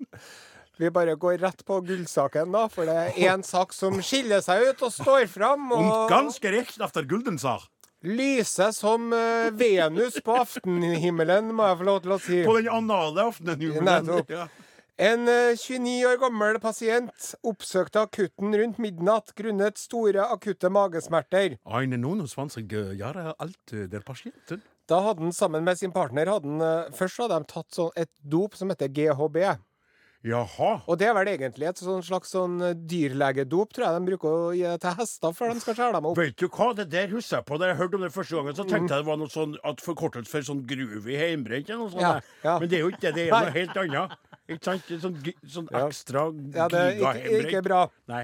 Vi 0.78 0.90
bare 0.94 1.16
går 1.18 1.40
rett 1.42 1.64
på 1.66 1.80
gullsaken, 1.82 2.52
da, 2.54 2.68
for 2.70 2.86
det 2.86 2.94
er 2.94 3.16
én 3.32 3.42
sak 3.42 3.72
som 3.74 3.96
skiller 4.06 4.44
seg 4.46 4.62
ut 4.68 4.84
og 4.86 4.92
står 4.94 5.24
fram. 5.32 5.64
Og 5.74 5.80
Og 5.88 6.12
ganske 6.12 6.52
riktig 6.54 6.84
etter 6.86 7.08
gulden, 7.10 7.40
sa. 7.42 7.56
lyser 8.06 8.70
som 8.76 9.08
uh, 9.10 9.48
Venus 9.58 10.20
på 10.22 10.36
aftenhimmelen, 10.38 11.50
må 11.56 11.66
jeg 11.72 11.80
få 11.80 11.88
lov 11.88 12.04
til 12.04 12.14
å 12.14 12.20
si. 12.22 12.44
På 12.46 12.60
den 12.60 12.70
anale 12.70 13.26
aftenhimmelen. 13.32 13.90
Nettopp. 14.06 14.30
Ja. 14.30 14.46
En 14.98 15.28
eh, 15.30 15.54
29 15.54 16.06
år 16.10 16.18
gammel 16.18 16.58
pasient 16.58 17.28
oppsøkte 17.46 18.02
akutten 18.08 18.56
rundt 18.58 18.80
midnatt 18.82 19.30
grunnet 19.38 19.78
store 19.78 20.26
akutte 20.26 20.72
magesmerter. 20.74 21.60
Eine 21.70 22.00
29 22.02 22.98
Jahre 22.98 23.36
alt 23.38 23.76
eh, 23.78 24.00
Patienten. 24.02 24.64
Da 24.90 25.04
hadde 25.06 25.22
han 25.28 25.36
sammen 25.36 25.68
med 25.68 25.78
sin 25.78 25.94
partner 25.94 26.32
hadde 26.32 26.50
han, 26.50 26.66
eh, 26.66 26.92
Først 26.98 27.22
hadde 27.22 27.38
de 27.38 27.52
tatt 27.52 27.78
sånn 27.78 27.94
et 27.94 28.10
dop 28.26 28.58
som 28.58 28.74
heter 28.74 28.90
GHB. 28.90 29.38
Jaha. 30.26 30.70
Og 30.90 30.98
det 30.98 31.06
er 31.08 31.14
vel 31.14 31.30
egentlig 31.30 31.68
et 31.70 31.80
sånn 31.80 32.02
slags 32.02 32.32
sånn 32.34 32.58
eh, 32.66 32.74
dyrlegedop, 32.90 33.76
tror 33.78 33.86
jeg 33.86 34.00
de 34.00 34.10
bruker 34.10 34.34
å 34.34 34.52
gi 34.58 34.72
til 34.82 34.96
hester 34.98 35.36
før 35.38 35.54
de 35.54 35.62
skal 35.62 35.78
skjære 35.78 36.00
dem 36.00 36.08
opp. 36.10 36.18
Vet 36.18 36.42
du 36.42 36.48
hva, 36.50 36.72
det 36.80 36.88
der 36.90 37.14
husker 37.14 37.38
jeg 37.38 37.48
på. 37.52 37.60
Da 37.62 37.70
jeg 37.70 37.78
hørte 37.84 38.00
om 38.00 38.08
det 38.08 38.14
første 38.16 38.40
gangen, 38.40 38.58
så 38.58 38.66
tenkte 38.66 38.98
jeg 38.98 39.06
det 39.06 39.12
var 39.12 39.22
noe 39.22 39.30
sånn 39.30 39.54
at 39.62 39.84
forkortet 39.86 40.26
for 40.26 40.42
sånn 40.42 40.66
eller 40.66 41.78
noe 41.78 41.94
sånt. 41.94 42.02
Ja, 42.02 42.16
ja. 42.42 42.58
Men 42.58 42.74
det 42.74 42.80
er 42.80 42.88
jo 42.88 42.90
ikke 42.96 43.12
det. 43.12 43.28
Det 43.28 43.30
er 43.30 43.46
noe 43.46 43.60
helt 43.62 43.78
annet. 43.84 44.18
Ikke 44.48 44.64
sant? 44.64 44.88
Sånn, 45.04 45.18
sånn 45.44 45.68
ekstra 45.76 46.28
Ja, 46.56 46.68
det 46.72 46.80
er 46.80 47.02
ikke, 47.02 47.42
ikke 47.44 47.64
bra. 47.66 47.82
Nei. 48.08 48.24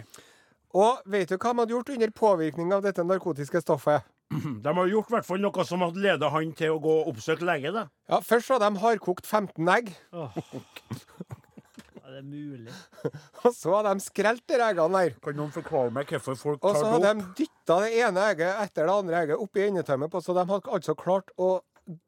Og 0.74 1.04
vet 1.06 1.30
du 1.30 1.36
hva 1.38 1.52
de 1.52 1.62
hadde 1.62 1.76
gjort 1.76 1.92
under 1.94 2.12
påvirkning 2.18 2.72
av 2.74 2.82
dette 2.86 3.04
narkotiske 3.06 3.62
stoffet? 3.62 4.08
De 4.66 4.72
har 4.74 4.88
gjort 4.90 5.12
hvert 5.14 5.28
fall 5.28 5.42
noe 5.44 5.66
som 5.68 5.84
hadde 5.86 6.02
ledet 6.02 6.32
han 6.34 6.54
til 6.58 6.74
å 6.74 6.80
gå 6.82 6.94
og 7.04 7.12
oppsøke 7.12 7.46
lege. 7.46 7.74
da. 7.76 7.84
Ja, 8.10 8.22
Først 8.26 8.50
hadde 8.50 8.72
de 8.72 8.82
hardkokt 8.82 9.30
15 9.30 9.70
egg, 9.76 9.92
Ja, 10.14 12.10
det 12.10 12.20
er 12.20 12.26
mulig. 12.26 12.74
og 13.46 13.54
så 13.56 13.76
hadde 13.78 13.94
de 13.96 14.04
skrelt 14.04 14.44
de 14.50 14.58
eggene 14.60 15.04
der. 15.06 15.14
Kan 15.24 15.38
noen 15.40 15.54
forklare 15.54 15.94
meg 15.94 16.10
hvorfor 16.12 16.36
folk 16.40 16.60
tar 16.64 16.74
det 16.76 16.82
opp? 16.82 16.82
Og 16.82 16.82
så 16.82 16.92
hadde 16.96 17.14
de 17.14 17.30
dytta 17.44 17.78
det 17.84 17.94
ene 18.02 18.26
egget 18.32 18.64
etter 18.66 18.90
det 18.90 18.96
andre 18.98 19.22
egget 19.22 19.46
oppi 19.46 19.64
endetømmet, 19.68 20.18
så 20.26 20.36
de 20.36 20.44
hadde 20.50 20.74
altså 20.80 20.98
klart 21.00 21.32
å 21.38 21.54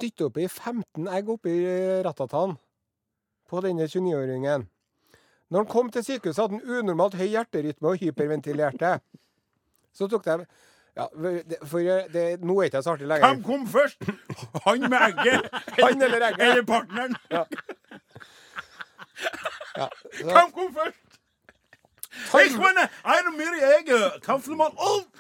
dytte 0.01 0.27
oppi 0.29 0.47
15 0.49 1.09
egg 1.15 1.29
oppi 1.31 1.55
ratatan 2.05 2.57
på 3.55 3.63
denne 3.65 3.87
29-åringen. 3.89 4.67
Når 5.49 5.63
han 5.63 5.71
kom 5.71 5.89
til 5.93 6.03
sykehuset, 6.03 6.41
hadde 6.41 6.59
han 6.59 6.79
unormalt 6.79 7.17
høy 7.19 7.27
hjerterytme 7.27 7.91
og 7.91 7.99
hyperventilerte. 8.01 8.95
Så 9.95 10.07
tok 10.11 10.25
de 10.25 10.45
ja, 10.95 11.05
For 11.67 11.83
det, 12.13 12.23
nå 12.39 12.55
er 12.59 12.69
ikke 12.69 12.79
jeg 12.79 12.85
så 12.85 12.93
artig 12.95 13.07
Hvem 13.07 13.41
kom 13.43 13.65
først? 13.67 14.05
Han 14.63 14.85
med 14.87 14.99
egget? 15.09 15.49
Han 15.83 16.01
eller 16.01 16.27
egget? 16.29 16.45
Eller 16.47 16.63
partneren? 16.63 17.15
Ja, 17.31 17.43
så, 20.19 20.31
Hvem 20.31 20.51
kom 20.55 20.75
først? 20.75 21.01
Jeg 22.33 22.51
meine, 22.57 22.89
eine 23.03 23.31
det 23.31 23.37
mer 23.37 23.53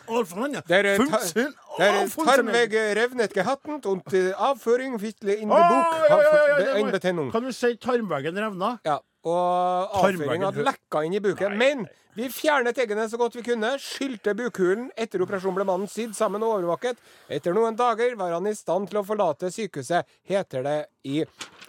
und 0.07 0.35
henne. 0.35 0.61
Der 0.67 0.83
er, 0.85 0.97
ta, 0.97 1.03
Funsen- 1.03 1.53
der 1.77 1.85
er 1.85 2.03
Å, 2.03 2.07
funsen- 2.09 2.25
Tarnweg 2.25 2.73
revnet 2.97 3.33
gehattent 3.33 3.85
und 3.85 4.13
äh, 4.13 4.31
Avføring 4.33 4.99
fitle 4.99 5.33
in 5.35 5.49
the 5.49 5.55
Å, 5.55 5.59
ja, 5.59 5.67
ja, 6.09 6.47
ja, 6.59 6.77
ja. 6.77 7.31
Kan 7.31 7.43
du 7.43 7.51
si 7.53 7.75
tarmveggen 7.77 8.37
revna? 8.37 8.79
Ja, 8.85 8.99
og 9.25 9.95
avføringa 10.01 10.51
lekka 10.55 11.03
inn 11.05 11.13
i 11.17 11.19
buken. 11.19 11.57
Men 11.57 11.87
vi 12.15 12.29
fjernet 12.31 12.77
eggene 12.79 13.09
så 13.09 13.17
godt 13.19 13.35
vi 13.35 13.41
kunne, 13.43 13.73
skylte 13.81 14.35
bukhulen. 14.37 14.89
Etter 14.95 15.19
operasjonen 15.25 15.57
ble 15.57 15.65
mannen 15.67 15.89
sydd 15.91 16.13
sammen 16.15 16.43
og 16.45 16.59
overvåket. 16.59 17.01
Etter 17.27 17.53
noen 17.57 17.75
dager 17.75 18.15
var 18.15 18.31
han 18.37 18.47
i 18.47 18.53
stand 18.55 18.87
til 18.91 19.01
å 19.01 19.05
forlate 19.07 19.49
sykehuset, 19.51 20.05
heter 20.29 20.63
det 20.63 20.77
i 21.03 21.25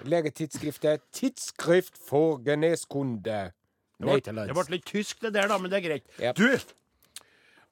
legetidsskriftet 0.06 1.02
Tidsskrift 1.16 1.96
for 1.98 2.38
geneskunde. 2.44 3.50
Det 3.96 4.04
ble, 4.04 4.46
det 4.48 4.56
ble 4.56 4.64
litt 4.74 4.84
tysk, 4.88 5.22
det 5.24 5.32
der, 5.32 5.48
da, 5.48 5.56
men 5.60 5.72
det 5.72 5.78
er 5.78 5.86
greit. 5.86 6.04
Yep. 6.20 6.36
Du, 6.36 6.74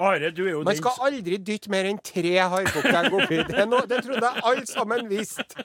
Are, 0.05 0.31
du 0.37 0.43
er 0.47 0.51
jo 0.53 0.63
Man 0.67 0.77
skal 0.79 1.01
aldri 1.09 1.39
dytte 1.51 1.73
mer 1.73 1.89
enn 1.91 2.01
tre 2.05 2.35
hardkokte 2.53 3.05
oppi. 3.11 3.41
Det, 3.49 3.67
no, 3.71 3.81
det 3.89 4.03
trodde 4.07 4.31
jeg 4.31 4.45
alle 4.51 4.67
sammen 4.71 5.09
visste. 5.11 5.65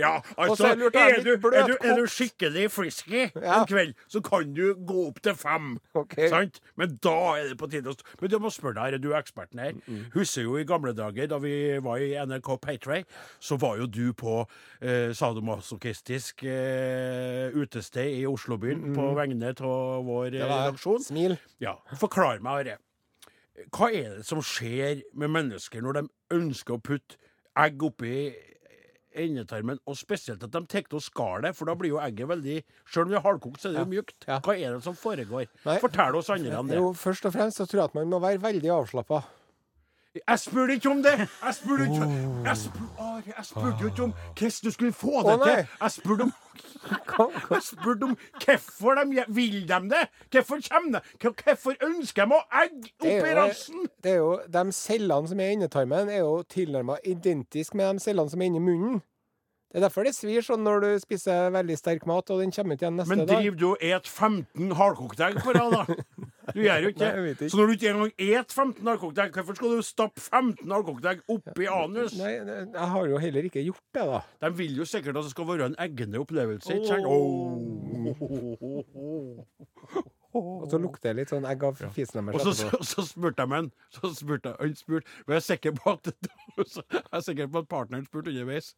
Ja, 0.00 0.16
altså, 0.36 0.66
er, 0.66 0.72
er 0.72 1.20
du, 1.22 1.30
er, 1.48 1.66
du, 1.68 1.76
er 1.86 1.94
du 1.96 2.06
skikkelig 2.10 2.66
frisky 2.74 3.20
Ja. 3.38 3.60
en 3.60 3.68
kveld, 3.70 3.92
så 4.10 4.20
kan 4.24 4.50
du 4.54 4.74
gå 4.74 5.06
opp 5.08 5.20
til 5.22 5.36
fem. 5.38 5.70
Ok. 5.94 6.16
Sant? 6.32 6.58
Men 6.80 6.96
da 7.04 7.14
er 7.38 7.52
det 7.52 7.58
på 7.60 7.68
tide 7.70 7.92
å 7.92 7.94
Men 8.20 8.32
du 8.32 8.38
må 8.42 8.50
spørre 8.52 8.74
deg, 8.80 8.96
Are, 8.96 8.98
du 9.02 9.10
er 9.12 9.20
eksperten 9.22 9.62
her. 9.62 9.78
Husker 10.16 10.46
jo 10.48 10.56
i 10.58 10.66
gamle 10.68 10.92
dager, 10.96 11.30
da 11.30 11.38
vi 11.42 11.54
var 11.84 12.02
i 12.02 12.10
NRK 12.18 12.50
Paytray, 12.64 13.06
så 13.38 13.58
var 13.60 13.78
jo 13.80 13.86
du 13.86 14.12
på 14.16 14.40
eh, 14.82 15.14
sadomasochistisk 15.16 16.44
eh, 16.48 17.54
utested 17.54 18.20
i 18.20 18.26
Oslobyen 18.28 18.90
på 18.96 19.10
vegne 19.18 19.54
av 19.54 20.06
vår 20.06 20.34
eh, 20.34 20.44
redaksjon. 20.44 21.02
smil. 21.04 21.38
Ja, 21.62 21.76
Forklar 22.00 22.42
meg, 22.42 22.66
Are. 22.66 22.78
Hva 23.68 23.90
er 23.92 24.16
det 24.18 24.26
som 24.28 24.40
skjer 24.44 25.02
med 25.18 25.32
mennesker 25.34 25.84
når 25.84 26.00
de 26.00 26.06
ønsker 26.36 26.76
å 26.76 26.82
putte 26.82 27.18
egg 27.58 27.82
oppi 27.82 28.30
endetarmen, 29.20 29.80
og 29.90 29.96
spesielt 29.98 30.42
at 30.46 30.52
de 30.54 30.60
tar 30.70 30.94
og 30.94 31.02
skar 31.02 31.42
det, 31.42 31.50
for 31.58 31.66
da 31.66 31.74
blir 31.78 31.90
jo 31.94 31.98
egget 32.02 32.28
veldig 32.30 32.60
Selv 32.86 33.08
om 33.08 33.10
det 33.10 33.18
er 33.18 33.24
hardkokt, 33.24 33.60
så 33.62 33.68
er 33.68 33.74
det 33.74 33.82
jo 33.82 33.90
mjukt. 33.90 34.26
Hva 34.28 34.54
er 34.54 34.76
det 34.76 34.84
som 34.84 34.96
foregår? 34.98 35.48
Nei. 35.66 35.76
Fortell 35.82 36.18
oss 36.20 36.30
andre 36.30 36.58
om 36.58 36.70
det. 36.70 36.78
Jo, 36.78 36.92
først 36.94 37.26
og 37.26 37.34
fremst 37.34 37.58
så 37.58 37.66
tror 37.66 37.82
jeg 37.82 37.90
at 37.90 37.98
man 37.98 38.10
må 38.12 38.20
være 38.22 38.42
veldig 38.42 38.70
avslappa. 38.76 39.24
Jeg 40.28 40.38
spurte 40.38 40.72
ikke 40.72 40.90
om 40.90 41.02
det! 41.02 41.18
Jeg 41.18 41.54
spurte 41.54 41.82
ikke 41.84 42.06
Jeg 42.46 43.44
spurte, 43.44 43.76
jo 43.80 43.86
ikke 43.86 44.02
om 44.02 44.14
hvordan 44.38 44.50
du 44.64 44.70
skulle 44.70 44.92
få 44.92 45.22
det 45.30 45.36
til. 45.44 45.66
Jeg 45.80 45.90
spurte 45.90 46.22
om 46.22 46.32
Jeg 47.50 47.62
spurte 47.62 48.04
om 48.04 48.16
hvorfor 48.44 48.94
de 48.94 49.24
vil 49.28 49.68
de 49.68 49.80
det. 49.92 50.08
Hvorfor 50.30 50.58
kommer 50.70 50.98
de? 50.98 51.30
Hvorfor 51.44 51.74
ønsker 51.86 52.24
de 52.24 52.34
å 52.34 52.40
egge 52.62 52.90
oppi 53.00 53.36
rassen? 53.38 53.86
Det 54.02 54.12
er 54.12 54.16
jo, 54.16 54.40
De 54.48 54.72
cellene 54.72 55.28
som 55.28 55.40
er 55.40 55.52
i 55.52 55.58
endetarmen, 55.58 56.10
er 56.10 56.24
jo 56.24 56.42
tilnærma 56.42 56.98
identiske 57.04 57.76
med 57.76 57.94
de 57.94 58.00
cellene 58.00 58.30
som 58.30 58.42
er 58.42 58.50
inni 58.50 58.58
munnen. 58.66 58.98
Det 59.70 59.78
er 59.78 59.86
derfor 59.86 60.02
det 60.02 60.16
svir 60.16 60.42
sånn 60.42 60.64
når 60.66 60.80
du 60.82 60.88
spiser 60.98 61.52
veldig 61.54 61.76
sterk 61.78 62.06
mat, 62.10 62.30
og 62.34 62.40
den 62.42 62.50
kommer 62.50 62.74
ut 62.74 62.82
igjen 62.82 62.96
neste 62.98 63.14
dag. 63.14 63.20
Men 63.22 63.28
driver 63.30 63.58
du 63.60 63.66
og 63.68 63.84
et 63.86 64.08
15 64.10 64.72
hardkokte 64.74 65.28
egg 65.28 65.38
på 65.44 65.54
rad, 65.54 65.76
da? 65.76 65.84
Du 66.54 66.60
gjør 66.62 66.78
jo 66.84 66.88
ikke 66.92 67.10
det. 67.38 67.50
Så 67.50 67.56
når 67.58 67.66
du 67.66 67.72
ikke 67.76 67.90
engang 67.92 68.12
et 68.18 68.52
15 68.52 68.88
hardkokte 68.90 69.26
hvorfor 69.36 69.54
skal 69.58 69.68
du 69.76 69.82
stappe 69.86 70.20
15 70.20 70.72
hardkokte 70.72 71.16
oppi 71.30 71.64
anus? 71.70 72.16
Nei, 72.18 72.34
nei, 72.46 72.60
jeg 72.74 72.88
har 72.94 73.04
jo 73.10 73.16
heller 73.22 73.42
ikke 73.50 73.64
gjort 73.64 73.84
det, 73.94 74.04
da. 74.12 74.20
De 74.44 74.48
vil 74.58 74.76
jo 74.80 74.86
sikkert 74.88 75.16
at 75.20 75.24
det 75.28 75.32
skal 75.34 75.48
være 75.50 75.70
en 75.72 75.78
egne 75.86 76.22
opplevelse. 76.22 76.68
ikke 76.74 76.88
sant? 76.90 77.06
Åh. 77.10 77.20
Og 80.30 80.68
så 80.70 80.78
lukter 80.78 81.10
det 81.10 81.16
litt 81.18 81.32
sånn 81.32 81.46
egg 81.50 81.64
av 81.66 81.80
fisen 81.90 82.28
deres 82.28 82.44
Og 82.46 82.54
så, 82.54 82.68
så, 82.70 82.78
så 82.92 83.02
spurte 83.08 83.42
jeg 83.42 83.50
meg 83.50 83.70
Så 83.96 84.12
spurte 84.14 84.52
jeg, 84.52 84.56
han 84.60 84.76
spurte, 84.78 85.16
og 85.26 85.34
jeg 85.34 85.40
er 85.40 85.46
sikker 85.46 85.74
på 85.74 85.96
at 85.96 86.12
Jeg 86.60 87.02
er 87.18 87.24
sikker 87.26 87.50
på 87.50 87.64
at 87.64 87.70
partneren 87.72 88.06
spurte 88.06 88.30
underveis 88.30 88.68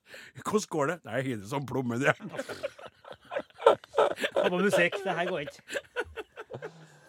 Hvordan 0.41 0.69
går 0.73 0.93
det? 0.93 0.97
Nei, 1.05 1.19
jeg 1.19 1.27
har 1.29 1.43
det 1.43 1.51
som 1.53 1.67
plommen 1.69 2.01
det. 2.01 2.15
Og 4.37 4.49
på 4.51 4.59
musikk. 4.59 4.97
Det 5.05 5.15
her 5.17 5.29
går 5.29 5.45
ikke. 5.47 5.63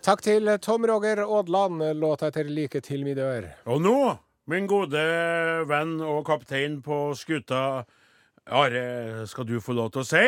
Takk 0.04 0.20
til 0.20 0.50
Tom 0.60 0.84
Roger 0.84 1.22
Aadland. 1.24 1.84
Låta 1.96 2.28
etter 2.28 2.44
'Like 2.44 2.82
til 2.82 3.06
min 3.06 3.18
dør'. 3.18 3.48
Og 3.66 3.82
nå, 3.82 4.16
min 4.48 4.68
gode 4.68 5.00
venn 5.68 6.02
og 6.02 6.26
kaptein 6.26 6.82
på 6.82 7.14
skuta 7.16 7.84
Are, 8.48 9.28
skal 9.28 9.46
du 9.48 9.60
få 9.62 9.72
lov 9.74 9.92
til 9.92 10.02
å 10.02 10.04
si 10.04 10.26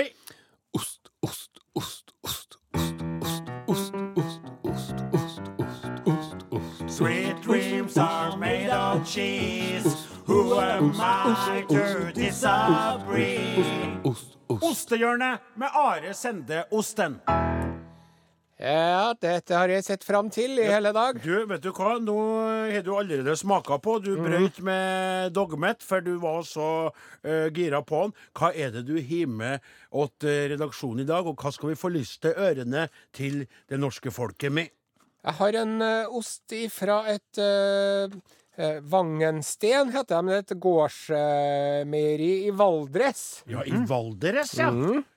Ost, 0.74 1.10
ost, 1.22 1.60
ost, 1.76 2.12
ost, 2.24 2.56
ost, 2.68 2.94
ost, 3.20 3.44
ost, 3.68 3.92
ost, 4.16 4.44
ost, 4.64 4.94
ost, 5.14 5.44
ost, 5.60 5.84
ost, 6.08 6.46
ost. 6.52 6.90
Sweet 6.90 7.36
dreams 7.44 7.98
are 7.98 8.38
made 8.38 8.70
of 8.70 9.06
cheese. 9.06 10.08
Who 10.26 10.60
am 10.60 10.94
I 10.96 11.66
to 11.68 12.12
disagree? 12.14 13.60
Ost, 14.06 14.38
ost. 14.50 14.64
Ostehjørnet 14.64 15.40
med 15.56 15.68
Are 15.74 16.14
Sende 16.14 16.64
Osten. 16.72 17.20
Ja, 18.56 19.12
dette 19.20 19.52
har 19.52 19.68
jeg 19.68 19.84
sett 19.84 20.06
fram 20.08 20.30
til 20.32 20.54
i 20.64 20.68
hele 20.70 20.94
dag. 20.96 21.18
Du, 21.20 21.34
vet 21.50 21.64
du 21.64 21.74
hva? 21.76 21.98
Nå 22.00 22.16
har 22.72 22.86
du 22.86 22.94
allerede 22.96 23.34
smaka 23.36 23.82
på. 23.84 23.98
Du 24.00 24.14
brøyt 24.16 24.62
med 24.64 25.34
dogmet, 25.36 25.84
for 25.84 26.00
du 26.04 26.14
var 26.24 26.46
så 26.48 26.70
uh, 26.88 27.48
gira 27.52 27.82
på 27.84 28.06
den. 28.06 28.14
Hva 28.40 28.54
er 28.56 28.72
det 28.72 28.86
du 28.88 28.96
har 28.96 29.28
med 29.28 29.66
åt 29.92 30.24
eh, 30.24 30.46
redaksjonen 30.54 31.04
i 31.04 31.08
dag, 31.10 31.28
og 31.28 31.36
hva 31.36 31.52
skal 31.52 31.74
vi 31.74 31.80
få 31.80 31.92
lyst 31.92 32.22
til 32.24 32.40
ørene 32.40 32.88
til 33.16 33.44
det 33.68 33.80
norske 33.82 34.14
folket 34.16 34.56
med? 34.56 34.72
Jeg 35.26 35.36
har 35.42 35.58
en 35.60 35.76
uh, 35.84 36.16
ost 36.16 36.56
ifra 36.56 37.02
et 37.12 37.42
uh, 37.42 38.16
Vangensten, 38.88 39.92
heter 39.92 40.16
det, 40.16 40.22
men 40.22 40.32
det 40.32 40.38
er 40.38 40.46
et 40.46 40.64
gårdsmeieri 40.64 42.32
i 42.48 42.56
Valdres. 42.56 43.26
Ja, 43.52 43.68
i 43.68 43.84
Valdres, 43.90 44.56
ja. 44.56 44.72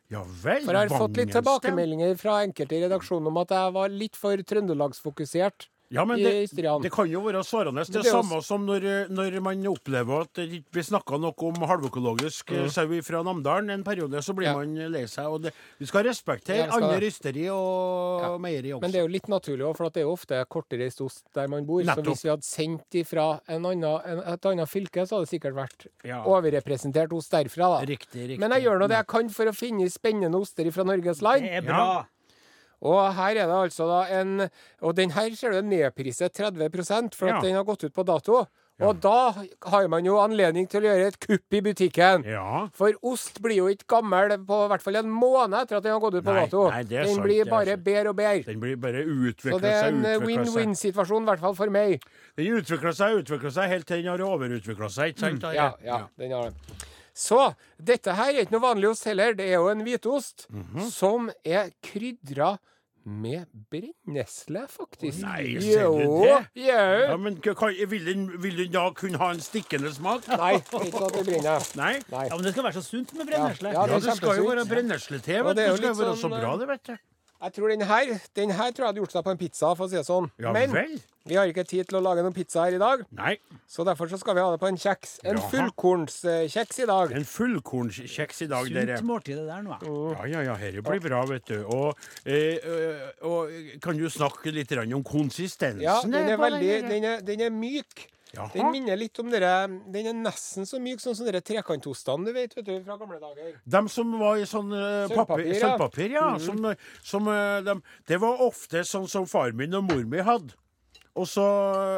Ja 0.09 0.23
vel. 0.25 0.63
For 0.65 0.73
jeg 0.73 0.89
har 0.89 0.93
fått 0.93 1.19
litt 1.19 1.29
Vangensten. 1.29 1.43
tilbakemeldinger 1.43 2.15
fra 2.17 2.39
enkelte 2.47 2.77
i 2.79 2.85
redaksjonen 2.87 3.29
om 3.29 3.41
at 3.43 3.53
jeg 3.53 3.75
var 3.77 3.93
litt 3.93 4.17
for 4.17 4.41
trøndelagsfokusert. 4.53 5.69
Ja, 5.91 6.05
men 6.05 6.19
i 6.21 6.25
det, 6.27 6.51
Strian. 6.51 6.83
det 6.85 6.91
kan 6.93 7.09
jo 7.09 7.23
være 7.25 7.41
svarende. 7.47 7.81
Det 7.87 7.95
det 7.95 8.07
er 8.07 8.13
samme 8.13 8.43
som 8.45 8.67
når, 8.69 9.09
når 9.09 9.39
man 9.41 9.63
opplever 9.71 10.27
at 10.27 10.33
det 10.37 10.45
ikke 10.59 10.75
blir 10.77 10.85
snakka 10.85 11.17
noe 11.23 11.47
om 11.49 11.63
halvøkologisk 11.71 12.53
mm. 12.53 12.67
sau 12.75 12.91
fra 13.07 13.23
Namdalen 13.25 13.71
en 13.73 13.85
periode, 13.87 14.21
så 14.23 14.35
blir 14.37 14.51
Ja. 14.51 14.55
man 14.59 14.75
lei 14.93 15.07
seg. 15.09 15.27
Og 15.27 15.43
det, 15.47 15.55
vi 15.79 15.87
skal 15.89 16.05
respektere 16.05 16.67
Ja, 16.67 16.71
skal 16.71 16.85
andre 16.91 17.09
ysteri 17.09 17.47
og 17.49 18.21
Ja. 18.23 18.37
meieri 18.39 18.75
også. 18.75 18.83
Men 18.83 18.93
det 18.93 19.01
er 19.01 19.07
jo 19.07 19.13
litt 19.15 19.29
naturlig 19.29 19.65
òg, 19.65 19.77
for 19.77 19.87
at 19.87 19.95
det 19.95 20.03
er 20.03 20.07
jo 20.07 20.13
ofte 20.13 20.45
kortreist 20.49 21.01
ost 21.01 21.25
der 21.35 21.49
man 21.49 21.65
bor. 21.65 21.81
Nettopp. 21.83 22.05
Så 22.05 22.13
hvis 22.13 22.25
vi 22.25 22.31
hadde 22.35 22.45
sendt 22.45 23.01
ifra 23.01 23.41
en 23.49 23.65
annen, 23.65 24.01
en, 24.05 24.19
et 24.35 24.47
annet 24.53 24.69
fylke, 24.69 25.07
så 25.09 25.17
hadde 25.17 25.25
det 25.31 25.33
sikkert 25.41 25.55
vært 25.57 25.87
Ja. 26.05 26.23
overrepresentert 26.25 27.13
ost 27.17 27.31
derfra, 27.33 27.81
da. 27.81 27.87
Riktig, 27.87 28.29
riktig. 28.29 28.39
Men 28.41 28.51
jeg 28.53 28.65
gjør 28.69 28.81
nå 28.81 28.89
det 28.89 28.97
jeg 29.01 29.07
kan 29.07 29.29
for 29.31 29.47
å 29.47 29.57
finne 29.57 29.89
spennende 29.89 30.37
oster 30.37 30.71
fra 30.71 30.85
Norges 30.85 31.23
land. 31.23 31.43
Det 31.43 31.53
er 31.53 31.63
bra. 31.63 32.07
Og 32.83 33.15
her 33.15 33.31
er 33.43 33.47
det 33.51 33.57
altså 33.59 33.89
da 33.91 34.21
en 34.21 34.49
Og 34.83 34.95
den 34.95 35.11
her 35.11 35.31
ser 35.35 35.51
du 35.51 35.59
er 35.59 35.63
nedpriset 35.67 36.33
30 36.33 37.15
for 37.15 37.27
Ja. 37.29 37.37
at 37.39 37.43
den 37.43 37.55
har 37.55 37.65
gått 37.65 37.85
ut 37.85 37.93
på 37.95 38.05
dato. 38.07 38.47
Og 38.81 39.01
da 39.03 39.33
har 39.67 39.89
man 39.89 40.05
jo 40.07 40.21
anledning 40.23 40.69
til 40.71 40.83
å 40.83 40.87
gjøre 40.87 41.07
et 41.09 41.17
kupp 41.19 41.51
i 41.53 41.61
butikken. 41.61 42.23
Ja. 42.25 42.69
For 42.73 42.93
ost 43.03 43.41
blir 43.43 43.57
jo 43.57 43.67
ikke 43.67 43.89
gammel 43.91 44.37
på 44.47 44.59
i 44.65 44.69
hvert 44.71 44.85
fall 44.85 44.95
en 45.01 45.11
måned 45.11 45.59
etter 45.65 45.79
at 45.79 45.83
den 45.83 45.97
har 45.97 45.99
gått 45.99 46.15
ut 46.15 46.23
på 46.25 46.33
Nei, 46.37 46.45
dato. 46.47 46.71
nei, 46.71 46.83
den 46.85 47.09
sant, 47.09 47.25
blir 47.25 47.45
bare 47.51 47.75
bedre 47.77 48.11
og 48.13 48.17
bedre. 48.21 48.45
Den 48.47 48.61
blir 48.61 48.77
bare 48.77 49.03
Så 49.03 49.59
det 49.59 49.73
er 49.73 49.89
en 49.89 49.99
utvikla 50.05 50.23
seg. 50.23 50.27
win-win-situasjon, 50.29 51.23
i 51.23 51.27
hvert 51.27 51.41
fall 51.41 51.55
for 51.59 51.71
meg. 51.71 52.01
Den 52.37 52.47
utvikler 52.55 52.95
seg, 52.95 53.17
og 53.17 53.25
utvikler 53.25 53.51
seg, 53.51 53.69
helt 53.69 53.87
til 53.87 53.97
den 54.05 54.13
har 54.13 54.19
overutvikla 54.19 54.89
seg. 54.89 55.11
Ikke 55.17 55.19
sant? 55.27 55.43
Mm, 55.43 55.55
Ja, 55.55 55.73
ja, 55.83 55.99
den 56.17 56.31
har 56.31 56.51
det. 56.51 56.88
Så 57.19 57.41
dette 57.83 58.15
her 58.15 58.31
er 58.31 58.45
ikke 58.45 58.55
noe 58.55 58.63
vanlig 58.69 58.93
ost 58.93 59.09
heller. 59.11 59.35
Det 59.35 59.49
er 59.51 59.57
jo 59.59 59.69
en 59.73 59.83
hvitost 59.87 60.47
Mhm. 60.55 60.85
som 60.95 61.31
er 61.45 61.73
krydra 61.83 62.59
med 63.09 63.47
brennesle, 63.73 64.67
faktisk. 64.69 65.23
Nei, 65.25 65.57
ser 65.65 65.87
du 65.89 65.99
det? 65.99 66.51
jo. 66.61 66.67
Ja, 66.67 67.17
men 67.17 67.39
vil, 67.41 68.05
den, 68.05 68.27
vil 68.43 68.57
den 68.61 68.73
da 68.75 68.91
kunne 68.93 69.17
ha 69.23 69.31
en 69.33 69.41
stikkende 69.41 69.91
smak? 69.95 70.29
Nei, 70.29 70.59
ikke 70.61 71.05
at 71.07 71.15
det 71.17 71.25
brenner. 71.31 71.69
Nei? 71.81 71.93
Nei. 72.13 72.25
Ja, 72.29 72.35
men 72.37 72.45
det 72.45 72.53
skal 72.53 72.65
være 72.69 72.77
så 72.77 72.85
sunt 72.85 73.15
med 73.17 73.27
brennesle. 73.31 73.73
Ja, 73.73 73.81
Ja, 73.81 73.87
det 73.87 73.93
ja, 74.05 74.11
det 74.11 74.17
skal 74.21 74.37
jo 74.43 74.51
være 74.51 74.67
brennesle-te. 74.69 75.39
Det 75.41 75.57
Det 75.57 75.69
skal 75.79 75.89
jo 75.89 75.95
være 76.03 76.17
så 76.17 76.21
sånn, 76.27 76.37
bra, 76.37 76.53
eh, 76.53 76.59
det, 76.59 76.69
vet 76.69 76.85
du. 76.85 76.99
Jeg 77.39 77.53
tror 77.55 77.69
den 77.71 77.83
her 77.87 78.09
Den 78.35 78.51
her 78.51 78.73
tror 78.75 78.85
jeg 78.85 78.89
hadde 78.91 79.01
gjort 79.05 79.13
seg 79.15 79.25
på 79.25 79.31
en 79.31 79.39
pizza, 79.39 79.69
for 79.79 79.87
å 79.87 79.89
si 79.93 79.95
det 79.97 80.07
sånn. 80.09 80.27
Ja 80.43 80.51
Men 80.53 80.73
vel. 80.75 80.97
vi 81.29 81.37
har 81.39 81.47
ikke 81.47 81.63
tid 81.69 81.87
til 81.87 81.99
å 81.99 82.03
lage 82.03 82.25
noen 82.25 82.35
pizza 82.35 82.65
her 82.65 82.75
i 82.75 82.81
dag, 82.83 83.05
Nei. 83.15 83.37
så 83.69 83.85
derfor 83.87 84.09
så 84.11 84.19
skal 84.19 84.35
vi 84.35 84.43
ha 84.43 84.51
det 84.51 84.59
på 84.63 84.67
en 84.71 84.79
kjeks. 84.81 85.19
En 85.23 85.37
Jaha. 85.39 85.51
fullkornskjeks 85.53 86.83
i 86.83 86.87
dag. 86.91 87.13
En 87.15 87.25
fullkornskjeks 87.29 88.43
i 88.43 88.49
dag, 88.51 88.71
dere. 88.75 88.99
Sunt 88.99 89.07
måltid 89.07 89.39
det 89.39 89.47
der 89.47 89.63
nå. 89.63 89.77
ja. 89.79 90.27
Ja, 90.27 90.43
ja, 90.43 90.45
ja, 90.51 90.57
dette 90.59 90.83
blir 90.89 91.01
bra, 91.05 91.23
vet 91.31 91.47
du. 91.47 91.59
Og, 91.65 91.99
eh, 92.25 92.59
eh, 92.59 93.09
og 93.23 93.51
kan 93.85 93.97
du 93.97 94.09
snakke 94.11 94.51
litt 94.53 94.69
grann 94.75 94.93
om 94.99 95.05
konsistensen? 95.07 95.83
Ja, 95.85 96.01
den 96.03 96.15
er 96.35 96.37
på 96.37 96.43
veldig 96.49 96.71
den, 96.83 96.89
Den 96.91 97.05
er, 97.05 97.21
den 97.21 97.41
er 97.41 97.51
myk. 97.55 98.09
Jaha. 98.35 98.51
Den 98.53 98.71
minner 98.75 98.99
litt 99.01 99.17
om 99.23 99.31
dere 99.33 99.53
Den 99.89 100.11
er 100.11 100.17
nesten 100.17 100.67
så 100.69 100.77
myk 100.83 101.01
som 101.01 101.15
sånne 101.17 101.33
dere 101.33 101.41
trekantostene 101.45 102.29
du 102.29 102.35
vet, 102.37 102.53
vet 102.59 102.67
du, 102.67 102.75
fra 102.85 102.99
gamle 103.01 103.17
dager. 103.23 103.55
De 103.65 103.83
som 103.93 104.13
var 104.21 104.37
i 104.37 104.47
sånn 104.49 104.69
uh, 104.75 105.09
Sølvpapir, 105.09 105.49
ja. 105.49 105.61
Sølvpapir, 105.63 106.17
ja. 106.19 106.29
Som, 106.43 106.71
som, 107.01 107.31
uh, 107.33 107.59
de, 107.65 107.79
det 108.11 108.21
var 108.21 108.45
ofte 108.45 108.85
sånn 108.85 109.09
som 109.09 109.29
far 109.29 109.57
min 109.57 109.77
og 109.79 109.89
mor 109.89 110.05
mi 110.09 110.25
hadde. 110.25 110.57
Og 111.19 111.27
så, 111.27 111.45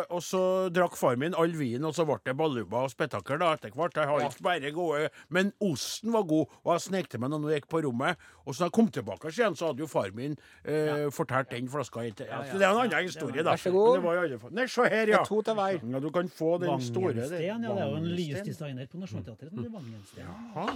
og 0.08 0.22
så 0.24 0.40
drakk 0.72 0.94
far 0.96 1.18
min 1.20 1.34
all 1.36 1.52
vinen, 1.58 1.84
og 1.84 1.92
så 1.96 2.06
ble 2.08 2.16
det 2.24 2.32
baluba 2.38 2.86
og 2.86 2.92
spetakkel 2.92 3.36
da, 3.42 3.50
etter 3.58 3.74
hvert. 3.76 3.98
Jeg 4.00 4.08
har 4.08 4.20
Ja. 4.22 4.28
ikke 4.30 4.42
bare 4.46 4.70
gode 4.72 5.10
Men 5.28 5.52
osten 5.60 6.12
var 6.14 6.22
god, 6.30 6.46
og 6.64 6.72
jeg 6.72 6.80
snek 6.86 7.08
til 7.12 7.20
meg 7.20 7.30
når 7.34 7.50
jeg 7.52 7.60
gikk 7.62 7.68
på 7.74 7.82
rommet. 7.84 8.16
Og 8.46 8.54
så 8.54 8.64
da 8.64 8.70
jeg 8.70 8.72
kom 8.78 8.88
tilbake 8.90 9.28
igjen, 9.28 9.54
så 9.60 9.66
hadde 9.70 9.84
jo 9.84 9.86
far 9.92 10.08
min 10.16 10.36
eh, 10.64 11.10
fortalt 11.12 11.50
den 11.52 11.68
flaska 11.68 12.00
hit. 12.06 12.20
Ja, 12.24 12.40
ja, 12.46 12.52
det 12.56 12.62
er 12.64 12.70
en 12.72 12.80
annen 12.86 13.04
historie, 13.06 13.42
da. 13.44 13.52
Vær 13.52 13.60
så 13.60 13.70
god. 13.70 14.00
Det 14.00 14.52
Nei, 14.56 14.66
se 14.66 14.82
her, 14.88 15.04
ja. 15.04 15.04
Det 15.04 15.20
er 15.20 15.24
to 15.28 15.42
til 15.42 15.54
hver. 15.54 15.80
Ja, 15.92 16.00
du 16.00 16.10
kan 16.10 16.28
få 16.28 16.58
den 16.64 16.80
store. 16.80 17.14
Vangensten, 17.14 17.40
ja. 17.44 17.58
Det 17.60 17.68
er 17.70 17.90
jo 17.90 17.96
en 17.96 18.02
Vangensten. 18.02 18.16
lysdesigner 18.16 18.86
på 18.90 18.98
Nationaltheatret. 19.04 19.50
som 19.50 19.58
heter 19.58 19.74
Vangensten. 19.76 20.24
Jaha. 20.24 20.66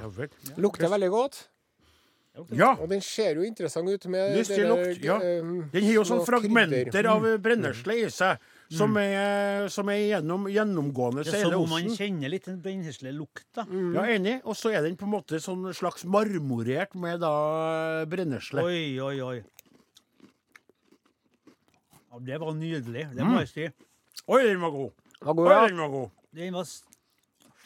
Ja 0.00 0.08
vel. 0.08 0.28
Lukter 0.56 0.88
veldig 0.88 1.10
godt. 1.10 1.48
Ja. 2.56 2.70
Og 2.80 2.88
den 2.88 3.02
ser 3.04 3.34
jo 3.36 3.42
interessant 3.44 3.90
ut 3.92 4.06
med 4.08 4.36
Lystig 4.38 4.62
lukt, 4.64 5.02
ja. 5.04 5.18
eh, 5.20 5.42
Den 5.72 5.84
har 5.84 5.92
jo 5.98 6.04
sånne 6.08 6.24
fragmenter 6.24 7.04
av 7.10 7.26
brennesle 7.44 7.96
i 8.00 8.06
seg. 8.10 8.38
som 8.72 8.96
er, 8.96 9.66
som 9.68 9.88
er 9.92 9.98
gjennom, 10.00 10.46
gjennomgående 10.48 11.26
Det 11.26 11.34
hele 11.34 11.50
som 11.52 11.62
om 11.66 11.68
man 11.74 11.90
kjenner 11.92 12.30
litt 12.32 12.46
den 12.48 12.62
brennheslige 12.64 13.12
lukta. 13.12 13.66
Ja, 13.68 14.06
enig. 14.14 14.38
Og 14.48 14.56
så 14.56 14.72
er 14.72 14.80
den 14.86 14.96
på 14.96 15.04
en 15.04 15.12
måte 15.12 15.36
sånn 15.44 15.66
slags 15.76 16.06
marmorert 16.08 16.94
med 16.96 17.20
da 17.20 18.06
brennesle. 18.08 18.64
Oi, 18.64 18.98
oi, 18.98 19.20
oi. 19.20 19.42
Ja, 22.12 22.18
det 22.20 22.40
var 22.40 22.52
nydelig, 22.56 23.06
det 23.12 23.20
Mm. 23.24 23.28
må 23.34 23.38
jeg 23.44 23.48
si. 23.48 23.68
Oi, 24.28 24.42
den 24.46 24.60
var 24.60 24.70
god! 24.70 24.90
Var 25.20 25.34
god, 25.34 25.48
Oi, 25.52 25.68
den 25.68 25.78
var 25.78 25.88
god! 25.88 26.10
Den 26.32 26.52
var 26.54 26.64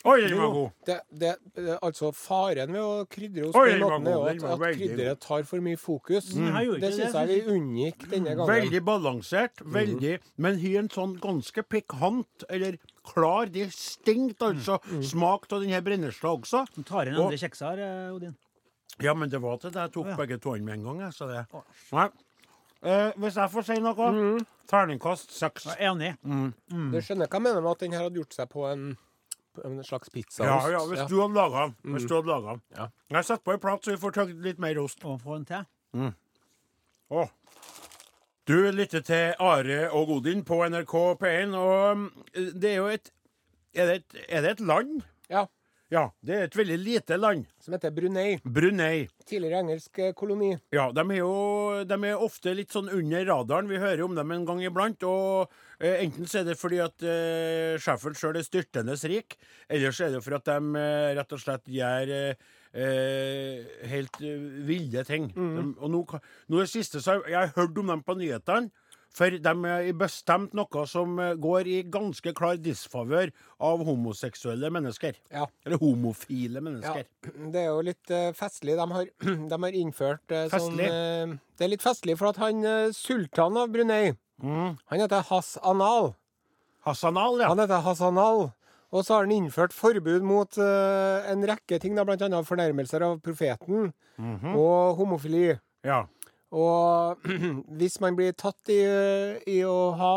Oi, 0.06 0.16
den 0.22 0.38
var 0.38 0.52
god! 0.54 0.74
Det, 0.86 0.96
det, 1.10 1.32
det, 1.56 1.76
altså 1.82 2.10
Faren 2.14 2.72
ved 2.74 2.82
å 2.82 3.06
krydre 3.10 3.48
hos 3.48 3.56
den 3.56 3.82
måten 3.82 4.06
er 4.06 4.16
jo 4.16 4.24
at, 4.30 4.44
at 4.54 4.78
krydderet 4.78 5.22
tar 5.24 5.46
for 5.48 5.64
mye 5.64 5.80
fokus. 5.80 6.28
Mm, 6.36 6.58
Det 6.82 6.92
syns 6.94 7.16
jeg 7.18 7.30
vi 7.32 7.56
unngikk 7.56 8.06
denne 8.12 8.36
gangen. 8.36 8.50
Veldig 8.52 8.82
balansert, 8.86 9.64
veldig, 9.76 10.16
men 10.42 10.60
har 10.62 10.80
en 10.84 10.90
sånn 10.94 11.16
ganske 11.22 11.66
pikant, 11.66 12.46
eller 12.48 12.78
klar 13.06 13.50
Det 13.52 13.66
er 13.66 13.72
mm. 14.14 14.34
altså. 14.48 14.80
Smak 15.10 15.50
av 15.50 15.62
denne 15.62 15.78
her 15.78 15.86
brennesla 15.86 16.34
også. 16.36 16.66
Du 16.74 16.82
tar 16.86 17.10
inn 17.10 17.18
andre 17.18 17.40
kjekser, 17.40 17.82
her, 17.82 18.12
Odin. 18.14 18.36
Ja, 19.02 19.12
men 19.14 19.28
det 19.28 19.42
var 19.42 19.58
til 19.60 19.74
det 19.74 19.82
jeg 19.88 19.92
tok 19.92 20.06
oh, 20.06 20.12
ja. 20.14 20.20
begge 20.22 20.38
to 20.40 20.54
med 20.56 20.78
en 20.78 20.86
gang. 20.86 21.02
jeg, 21.04 21.12
Så 21.12 21.28
det. 21.28 21.44
Nei. 21.92 22.08
Eh, 22.86 23.10
hvis 23.16 23.36
jeg 23.36 23.50
får 23.50 23.66
si 23.66 23.80
noe 23.82 24.10
Terningkast 24.66 25.30
seks. 25.34 25.66
Jeg 25.70 25.78
er 25.78 25.92
enig. 25.92 26.12
Du 26.92 26.98
skjønner 27.00 27.28
hva 27.30 27.38
jeg 27.38 27.44
mener 27.44 27.62
med 27.62 27.70
at 27.70 27.84
den 27.84 27.94
her 27.94 28.06
hadde 28.06 28.18
gjort 28.18 28.34
seg 28.34 28.48
på 28.50 28.64
en, 28.66 28.88
en 29.64 29.80
slags 29.84 30.12
pizzaost? 30.12 30.44
Ja, 30.44 30.58
ja, 30.76 30.82
hvis 30.90 31.08
du 31.10 31.16
hadde 31.20 31.34
laga 31.36 31.66
den. 31.66 31.96
Hvis 31.96 32.06
du 32.08 32.14
hadde 32.18 32.30
laget 32.30 32.52
den. 32.52 32.62
Ja. 32.76 32.88
Jeg 33.16 33.28
setter 33.28 33.44
på 33.46 33.56
en 33.56 33.62
plat, 33.62 33.84
så 33.84 33.94
vi 33.94 34.00
får 34.02 34.16
tøgd 34.18 34.44
litt 34.44 34.62
mer 34.62 34.78
ost. 34.82 35.04
Og 35.04 35.20
få 35.22 35.38
en 35.38 35.48
til. 35.48 35.66
Åh. 37.10 37.28
Du 38.46 38.56
lytter 38.70 39.02
til 39.02 39.34
Are 39.42 39.90
og 39.90 40.06
Godin 40.06 40.44
på 40.46 40.60
NRK 40.70 40.94
P1, 41.18 41.54
og 41.58 41.98
mm, 41.98 42.08
det 42.54 42.70
er 42.70 42.76
jo 42.76 42.88
et 42.94 43.12
Er 43.76 43.86
det 43.90 43.94
et, 43.96 44.14
er 44.28 44.42
det 44.42 44.50
et 44.56 44.60
land? 44.60 45.02
Ja, 45.28 45.46
Ja, 45.92 46.08
det 46.18 46.34
er 46.34 46.48
et 46.48 46.56
veldig 46.58 46.76
lite 46.82 47.16
land. 47.16 47.44
Som 47.62 47.76
heter 47.76 47.92
Brunei. 47.94 48.40
Brunei. 48.42 49.06
Tidligere 49.26 49.60
engelsk 49.62 49.98
eh, 50.02 50.14
koloni. 50.18 50.56
Ja, 50.74 50.88
de 50.90 51.04
er 51.04 51.20
jo 51.20 51.84
de 51.86 51.98
er 52.08 52.22
ofte 52.26 52.54
litt 52.58 52.74
sånn 52.74 52.90
under 52.90 53.22
radaren. 53.28 53.68
Vi 53.70 53.78
hører 53.78 54.02
om 54.02 54.16
dem 54.18 54.32
en 54.34 54.46
gang 54.48 54.64
iblant. 54.66 55.06
Og 55.06 55.46
eh, 55.46 55.60
enten 55.80 56.28
så 56.28 56.40
er 56.40 56.46
det 56.48 56.58
fordi 56.60 56.78
at 56.84 57.04
eh, 57.04 57.76
sjefen 57.82 58.16
sjøl 58.16 58.38
er 58.40 58.46
styrtende 58.46 58.96
rik, 59.10 59.36
eller 59.68 59.92
så 59.92 60.06
er 60.06 60.16
det 60.16 60.22
for 60.24 60.38
at 60.38 60.48
de 60.48 60.80
eh, 60.80 61.10
rett 61.18 61.36
og 61.36 61.42
slett 61.42 61.68
gjør 61.68 62.14
eh, 62.16 62.48
eh, 62.72 63.76
helt 63.92 64.20
eh, 64.24 64.48
ville 64.68 65.04
ting. 65.08 65.30
De, 65.34 65.68
og 65.76 65.92
nå, 65.92 66.02
er 66.16 66.26
nå 66.48 66.64
det 66.64 66.72
siste 66.72 67.04
så 67.04 67.20
jeg 67.26 67.38
har 67.38 67.54
hørt 67.56 67.78
om 67.78 67.94
dem 67.94 68.04
på 68.06 68.18
nyhetene. 68.18 68.72
For 69.16 69.32
de 69.32 69.52
er 69.70 69.94
bestemt 69.96 70.52
noe 70.56 70.82
som 70.90 71.16
eh, 71.22 71.34
går 71.40 71.70
i 71.72 71.76
ganske 71.88 72.32
klar 72.36 72.58
disfavør 72.60 73.32
av 73.64 73.84
homoseksuelle 73.86 74.68
mennesker. 74.74 75.16
Ja. 75.32 75.46
Eller 75.64 75.80
homofile 75.80 76.60
ja. 76.60 76.64
mennesker. 76.66 77.08
Det 77.54 77.62
er 77.62 77.70
jo 77.70 77.80
litt 77.86 78.12
eh, 78.12 78.28
festlig. 78.36 78.76
De 78.76 78.88
har, 78.92 79.08
de 79.52 79.60
har 79.64 79.80
innført 79.80 80.36
eh, 80.36 80.50
sånn 80.52 80.84
eh, 80.84 81.36
Det 81.56 81.68
er 81.68 81.72
litt 81.72 81.86
festlig, 81.86 82.18
for 82.20 82.34
at 82.34 82.42
han 82.44 82.60
eh, 82.66 82.92
sultan 82.96 83.56
av 83.56 83.72
Brunei, 83.72 84.12
Mm. 84.42 84.76
han 84.86 85.00
heter 85.00 85.22
Hassanal. 85.30 86.14
Hassanal, 86.84 87.40
ja. 87.40 87.48
Han 87.48 87.58
heter 87.58 87.80
Hassanal. 87.82 88.50
Og 88.92 89.04
så 89.04 89.14
har 89.16 89.24
han 89.26 89.32
innført 89.32 89.72
forbud 89.74 90.22
mot 90.22 90.58
uh, 90.58 91.24
en 91.30 91.42
rekke 91.48 91.80
ting, 91.82 91.94
bl.a. 91.96 92.42
fornærmelser 92.46 93.02
av 93.02 93.18
profeten 93.20 93.92
Mhm. 94.18 94.54
og 94.56 94.96
homofili. 94.96 95.58
ja. 95.84 96.04
Og 96.52 97.18
hvis 97.78 97.98
man 98.00 98.14
blir 98.16 98.32
tatt 98.32 98.70
i, 98.70 98.78
i 99.50 99.58
å 99.66 99.92
ha 99.98 100.12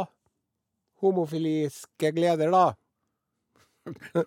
homofiliske 1.02 2.12
gleder, 2.16 2.52
da 2.54 2.68
Kan 4.14 4.26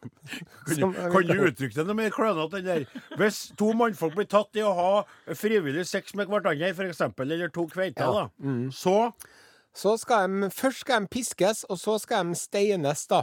du, 0.66 0.74
Som- 0.74 0.94
kan 0.94 1.22
du 1.28 1.44
uttrykke 1.46 1.76
det 1.76 1.84
noe 1.86 1.94
mer 1.94 2.10
klønete 2.10 2.58
enn 2.58 2.66
der? 2.66 2.86
Hvis 3.20 3.52
to 3.60 3.68
mannfolk 3.78 4.16
blir 4.16 4.26
tatt 4.26 4.56
i 4.58 4.64
å 4.66 4.72
ha 4.74 5.34
frivillig 5.38 5.84
sex 5.86 6.14
med 6.18 6.26
hverandre, 6.32 6.72
eksempel, 6.88 7.30
eller 7.30 7.48
to 7.54 7.66
kveiter, 7.70 8.02
Ja. 8.02 8.12
da, 8.12 8.28
Mm. 8.42 8.72
så 8.72 9.12
Så 9.74 9.96
skal 9.98 10.28
de 10.28 10.50
først 10.52 10.80
skal 10.84 11.00
de 11.00 11.08
piskes, 11.08 11.64
og 11.70 11.78
så 11.80 11.98
skal 12.00 12.26
de 12.28 12.34
steines, 12.36 13.06
da. 13.08 13.22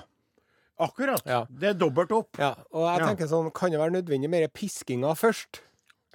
Akkurat. 0.80 1.22
Ja. 1.28 1.44
Det 1.52 1.74
er 1.74 1.74
dobbelt 1.78 2.12
opp. 2.16 2.38
Ja, 2.40 2.54
og 2.72 2.86
jeg 2.88 3.02
Ja. 3.02 3.08
tenker 3.08 3.28
sånn, 3.28 3.52
kan 3.54 3.72
det 3.72 3.80
være 3.80 3.92
nødvendig 4.02 4.30
mer 4.30 4.48
piskinga 4.48 5.14
først? 5.14 5.60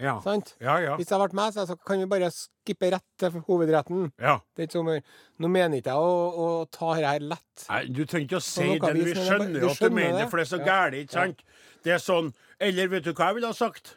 Ja. 0.01 0.20
Sant? 0.25 0.57
Ja, 0.61 0.79
ja. 0.79 0.97
Hvis 0.97 1.07
det 1.07 1.16
har 1.18 1.29
vært 1.29 1.35
meg, 1.35 1.53
så 1.53 1.77
kan 1.87 1.99
vi 2.01 2.07
bare 2.07 2.31
skippe 2.33 2.90
rett 2.90 3.05
til 3.16 3.31
hovedretten. 3.47 4.11
ja. 4.18 4.40
Det 4.57 4.62
er 4.64 4.66
ikke 4.66 4.81
sånn. 4.81 5.03
Nå 5.38 5.49
mener 5.49 5.77
ikke 5.79 5.92
jeg 5.92 5.94
å, 5.94 6.35
å 6.35 6.70
ta 6.70 6.94
det 6.94 7.05
her 7.07 7.20
lett. 7.20 7.68
Nei, 7.68 7.85
du 7.87 8.05
trenger 8.05 8.27
ikke 8.27 8.40
å 8.40 8.42
si 8.42 8.79
det. 8.79 8.94
Vi 8.94 9.14
skjønner 9.14 9.61
jo 9.61 9.68
at 9.70 9.79
du 9.79 9.90
mener 9.90 10.18
det, 10.18 10.31
for 10.31 10.38
det 10.38 10.53
er 10.53 10.57
så 10.57 10.59
Ja. 10.59 10.64
gærent, 10.66 10.94
ikke 11.05 11.12
sant? 11.12 11.42
Det 11.85 11.92
er 11.92 11.99
sånn 11.99 12.35
Eller 12.61 12.87
vet 12.88 13.05
du 13.05 13.12
hva 13.12 13.27
jeg 13.29 13.35
ville 13.35 13.47
ha 13.47 13.53
sagt? 13.53 13.97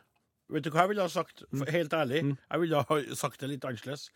Vet 0.52 0.64
du 0.64 0.70
hva 0.72 0.82
jeg 0.82 0.90
ville 0.90 1.02
ha 1.02 1.08
sagt? 1.08 1.44
Mm. 1.54 1.68
Helt 1.70 1.90
ærlig. 1.94 2.38
Jeg 2.52 2.60
ville 2.60 2.76
ha 2.84 3.16
sagt 3.16 3.40
det 3.40 3.50
litt 3.50 3.62
annerledes. 3.66 4.10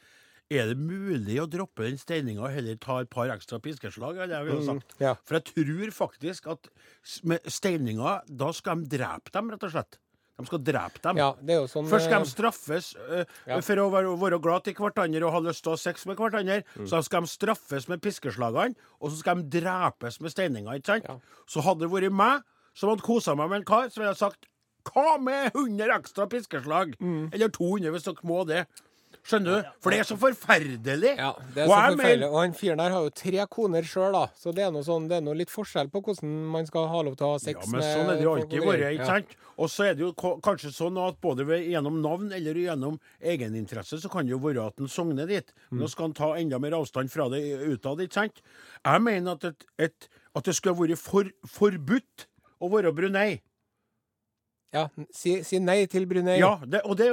Er 0.51 0.67
det 0.73 0.77
mulig 0.77 1.37
å 1.39 1.47
droppe 1.47 1.85
den 1.87 1.99
steininga 1.99 2.43
og 2.43 2.51
heller 2.51 2.75
ta 2.81 2.99
et 2.99 3.09
par 3.13 3.31
ekstra 3.31 3.61
piskeslag? 3.63 4.17
Det 4.19 4.35
jeg 4.35 4.51
ha 4.51 4.61
sagt. 4.67 4.95
Mm, 4.97 5.03
Ja. 5.05 5.13
For 5.23 5.39
jeg 5.39 5.45
tror 5.53 5.91
faktisk 5.95 6.49
at 6.51 6.67
med 7.23 7.45
steininga, 7.47 8.21
da 8.27 8.51
skal 8.51 8.83
de 8.83 8.97
drepe 8.97 9.31
dem, 9.31 9.51
rett 9.53 9.63
og 9.63 9.71
slett. 9.71 9.97
De 10.41 10.45
skal 10.47 10.59
drepe 10.65 11.01
dem. 11.03 11.17
ja, 11.17 11.29
er 11.37 11.67
sånn 11.69 11.87
Først 11.87 12.07
skal 12.09 12.21
eh, 12.21 12.25
de 12.25 12.29
straffes 12.31 12.95
uh, 12.97 13.25
Ja. 13.47 13.59
for 13.61 13.75
å 13.83 13.89
være, 13.93 14.13
være 14.17 14.41
glad 14.41 14.63
til 14.65 14.73
hverandre 14.73 15.23
og 15.27 15.33
ha 15.35 15.41
lyst 15.47 15.63
til 15.63 15.71
å 15.71 15.75
ha 15.77 15.81
sex 15.81 16.05
med 16.09 16.17
hverandre. 16.17 16.63
Mm. 16.75 16.87
Så 16.89 17.01
skal 17.05 17.21
de 17.27 17.31
straffes 17.31 17.87
med 17.87 18.01
piskeslagene, 18.01 18.75
og 18.99 19.11
så 19.11 19.21
skal 19.21 19.43
de 19.43 19.59
drepes 19.61 20.19
med 20.19 20.33
steininga. 20.33 20.75
ikke 20.79 20.95
sant? 20.95 21.05
Ja. 21.07 21.19
Så 21.47 21.61
hadde 21.61 21.85
det 21.85 21.91
vært 21.93 22.11
meg 22.11 22.41
som 22.73 22.89
hadde 22.89 23.05
kosa 23.05 23.35
meg 23.35 23.49
med 23.51 23.61
en 23.61 23.67
kar, 23.67 23.89
så 23.91 24.01
ville 24.01 24.13
jeg 24.13 24.21
sagt 24.23 24.47
hva 24.91 25.19
med 25.21 25.51
100 25.53 25.93
ekstra 25.99 26.25
piskeslag? 26.31 26.95
Mm. 26.99 27.29
Eller 27.35 27.51
200, 27.53 27.91
hvis 27.93 28.07
dere 28.07 28.25
må 28.25 28.41
det. 28.49 28.65
Skjønner 29.21 29.61
du? 29.61 29.67
For 29.83 29.93
det 29.93 29.99
er 30.01 30.07
så 30.09 30.15
forferdelig. 30.17 31.11
Ja, 31.19 31.29
det 31.53 31.61
er 31.63 31.67
så 31.69 31.75
forferdelig. 31.93 32.27
Og 32.31 32.37
han 32.41 32.55
fyren 32.57 32.79
der 32.81 32.93
har 32.95 33.03
jo 33.05 33.11
tre 33.13 33.45
koner 33.53 33.85
sjøl, 33.85 34.15
da. 34.15 34.23
Så 34.37 34.53
det 34.57 34.63
er 34.65 34.71
noe 34.73 34.81
sånn, 34.85 35.05
litt 35.37 35.51
forskjell 35.53 35.91
på 35.93 36.01
hvordan 36.07 36.31
man 36.55 36.65
skal 36.69 36.87
ha 36.89 37.03
lov 37.05 37.15
til 37.19 37.27
å 37.27 37.35
ha 37.35 37.41
sex 37.43 37.59
Ja, 37.59 37.67
men 37.69 37.79
med 37.79 37.85
sånn 37.91 38.09
er 38.09 38.17
det 38.17 38.25
jo 38.25 38.33
alltid 38.33 38.65
vært, 38.65 38.85
ikke 38.95 39.05
Ja. 39.05 39.09
sant? 39.11 39.35
Og 39.61 39.69
så 39.69 39.85
er 39.85 39.93
det 39.93 40.01
jo 40.07 40.11
kanskje 40.41 40.71
sånn 40.73 40.97
at 41.07 41.19
både 41.21 41.45
gjennom 41.45 42.01
navn 42.01 42.31
eller 42.33 42.57
gjennom 42.57 42.97
egeninteresse, 43.21 44.01
så 44.01 44.09
kan 44.09 44.25
det 44.25 44.33
jo 44.33 44.39
være 44.41 44.65
at 44.65 44.79
en 44.81 44.89
sogner 44.89 45.27
dit. 45.29 45.53
Mm. 45.69 45.79
Nå 45.83 45.89
skal 45.91 46.07
han 46.09 46.13
ta 46.17 46.33
enda 46.39 46.57
mer 46.59 46.71
avstand 46.79 47.11
fra 47.13 47.29
det 47.29 47.43
utad, 47.69 48.01
ikke 48.01 48.13
sant? 48.13 48.41
Jeg 48.83 49.01
mener 49.05 49.37
at, 49.37 49.45
et, 49.45 49.65
et, 49.77 50.09
at 50.35 50.43
det 50.49 50.55
skulle 50.57 50.73
ha 50.75 50.81
vært 50.81 50.97
for, 50.97 51.29
forbudt 51.45 52.25
å 52.61 52.69
være 52.73 52.93
Brunei. 52.95 53.41
Ja, 54.71 54.85
si, 55.11 55.33
si 55.43 55.59
nei 55.59 55.81
til 55.91 56.05
Brunei. 56.07 56.37
Ja, 56.39 56.53
det, 56.63 56.79
og 56.87 56.95
det, 56.99 57.09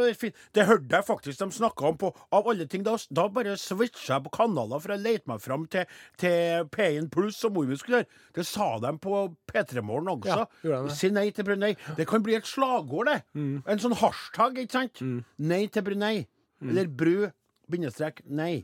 det 0.54 0.66
hørte 0.68 0.94
jeg 0.94 1.06
faktisk 1.08 1.40
de 1.40 1.48
snakka 1.56 1.88
om 1.88 1.96
på 1.98 2.10
Av 2.34 2.46
alle 2.52 2.68
ting, 2.70 2.84
da, 2.86 2.94
da 3.10 3.24
bare 3.34 3.56
switcha 3.58 4.14
jeg 4.14 4.24
på 4.28 4.32
kanaler 4.36 4.78
for 4.84 4.94
å 4.94 4.98
lete 5.00 5.26
meg 5.26 5.42
fram 5.42 5.64
til, 5.72 5.88
til 6.22 6.68
P1 6.74 7.08
Pluss 7.10 7.40
og 7.48 7.58
gjøre. 7.58 8.04
Det 8.36 8.44
sa 8.46 8.68
de 8.84 8.92
på 9.02 9.24
P3 9.50 9.82
Morgen 9.82 10.12
også. 10.14 10.46
Ja, 10.62 10.84
si 10.94 11.10
nei 11.14 11.28
til 11.34 11.48
Brunei. 11.48 11.72
Det 11.98 12.06
kan 12.10 12.22
bli 12.22 12.36
et 12.38 12.46
slagord, 12.46 13.10
det. 13.10 13.18
En 13.66 13.82
sånn 13.82 13.96
hashtag, 13.98 14.62
ikke 14.62 14.78
sant? 14.78 15.02
Nei 15.42 15.64
til 15.74 15.82
Brunei. 15.88 16.26
Eller 16.62 16.86
bru, 16.90 17.28
bindestrek, 17.70 18.22
nei. 18.26 18.62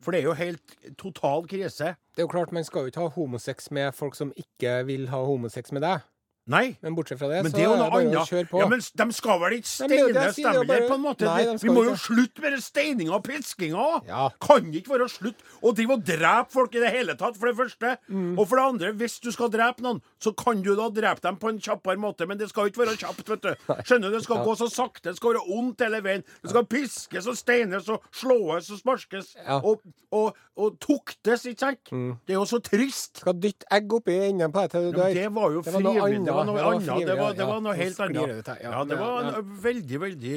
For 0.00 0.14
det 0.14 0.22
er 0.22 0.30
jo 0.30 0.38
helt 0.38 0.78
total 0.96 1.44
krise. 1.50 1.90
Det 2.14 2.22
er 2.22 2.28
jo 2.28 2.32
klart, 2.32 2.54
man 2.56 2.64
skal 2.64 2.86
jo 2.86 2.92
ikke 2.94 3.02
ha 3.04 3.10
homosex 3.18 3.70
med 3.74 3.90
folk 3.94 4.14
som 4.16 4.30
ikke 4.38 4.78
vil 4.88 5.08
ha 5.12 5.18
homosex 5.26 5.74
med 5.76 5.82
deg. 5.84 6.06
Nei. 6.46 6.76
Men 6.82 6.96
bortsett 6.96 7.18
fra 7.20 7.28
det, 7.28 7.42
Men 7.44 7.52
det 7.52 7.60
er 7.60 7.68
jo 7.68 7.76
noe 7.76 7.90
annet. 8.00 8.50
Ja, 8.50 8.66
men 8.66 8.80
de 8.80 9.12
skal 9.14 9.38
vel 9.38 9.52
ikke 9.58 9.68
steine 9.70 9.98
er 10.00 10.60
er 10.60 10.64
bare- 10.64 10.88
på 10.88 10.94
en 10.94 11.02
måte. 11.04 11.24
Nei, 11.28 11.44
de 11.44 11.58
Vi 11.58 11.68
må 11.68 11.84
jo 11.84 11.94
slutte 11.94 12.40
med 12.40 12.58
steininga 12.58 13.12
og 13.14 13.22
piskinga. 13.24 14.06
Ja. 14.08 14.28
Kan 14.40 14.72
ikke 14.72 14.88
være 14.96 15.08
slutt 15.08 15.36
å 15.62 15.74
drive 15.74 15.92
og 15.98 16.04
drepe 16.04 16.50
folk 16.50 16.74
i 16.74 16.80
det 16.80 16.90
hele 16.92 17.14
tatt, 17.14 17.36
for 17.36 17.46
det 17.52 17.56
første. 17.56 17.98
Mm. 18.10 18.38
Og 18.38 18.48
for 18.48 18.56
det 18.56 18.64
andre, 18.64 18.92
hvis 18.92 19.20
du 19.20 19.30
skal 19.30 19.48
drepe 19.50 19.80
noen, 19.80 20.00
så 20.20 20.34
kan 20.36 20.62
du 20.62 20.74
da 20.74 20.88
drepe 20.88 21.20
dem 21.20 21.36
på 21.36 21.48
en 21.50 21.58
kjappere 21.60 21.96
måte, 21.98 22.26
men 22.26 22.38
det 22.38 22.48
skal 22.48 22.64
jo 22.66 22.70
ikke 22.72 22.86
være 22.86 22.96
kjapt, 22.96 23.28
vet 23.28 23.42
du. 23.42 23.54
Skjønner 23.86 24.10
du? 24.10 24.16
Det 24.18 24.24
skal 24.24 24.44
gå 24.44 24.56
så 24.56 24.70
sakte. 24.70 25.10
Det 25.10 25.16
skal 25.16 25.34
være 25.34 25.46
ondt 25.58 25.78
hele 25.80 26.00
veien. 26.02 26.24
Det 26.42 26.50
skal 26.50 26.64
piskes 26.66 27.26
og 27.30 27.36
steines 27.36 27.88
og 27.88 28.02
slåes 28.12 28.70
og 28.72 28.78
sparkes 28.80 29.36
Ja. 29.46 29.60
og, 29.62 29.80
og, 30.12 30.34
og 30.56 30.78
tuktes, 30.80 31.44
ikke 31.46 31.58
sant? 31.58 31.84
Det 32.26 32.34
er 32.34 32.40
jo 32.40 32.44
så 32.48 32.60
trist. 32.62 33.18
Skal 33.22 33.34
dytte 33.34 33.64
egg 33.70 33.92
oppi 33.92 34.16
enden 34.30 34.50
på 34.52 34.60
deg 34.66 34.70
til 34.70 34.90
du 34.92 34.98
dør. 34.98 35.14
det 35.14 35.28
var 35.32 35.50
jo 35.52 35.62
frivillig. 35.62 36.29
Det 36.30 36.36
var 36.38 36.46
noe 36.48 36.62
annet. 36.64 36.86
Ja. 36.86 36.98
Det 37.10 37.16
var, 37.18 37.34
det 37.36 37.46
var 37.50 37.62
noe 37.64 37.74
helt 37.78 38.02
annet. 38.06 38.50
Ja, 38.62 38.84
det 38.86 38.98
var 39.00 39.30
en 39.32 39.54
veldig, 39.64 40.00
veldig 40.06 40.36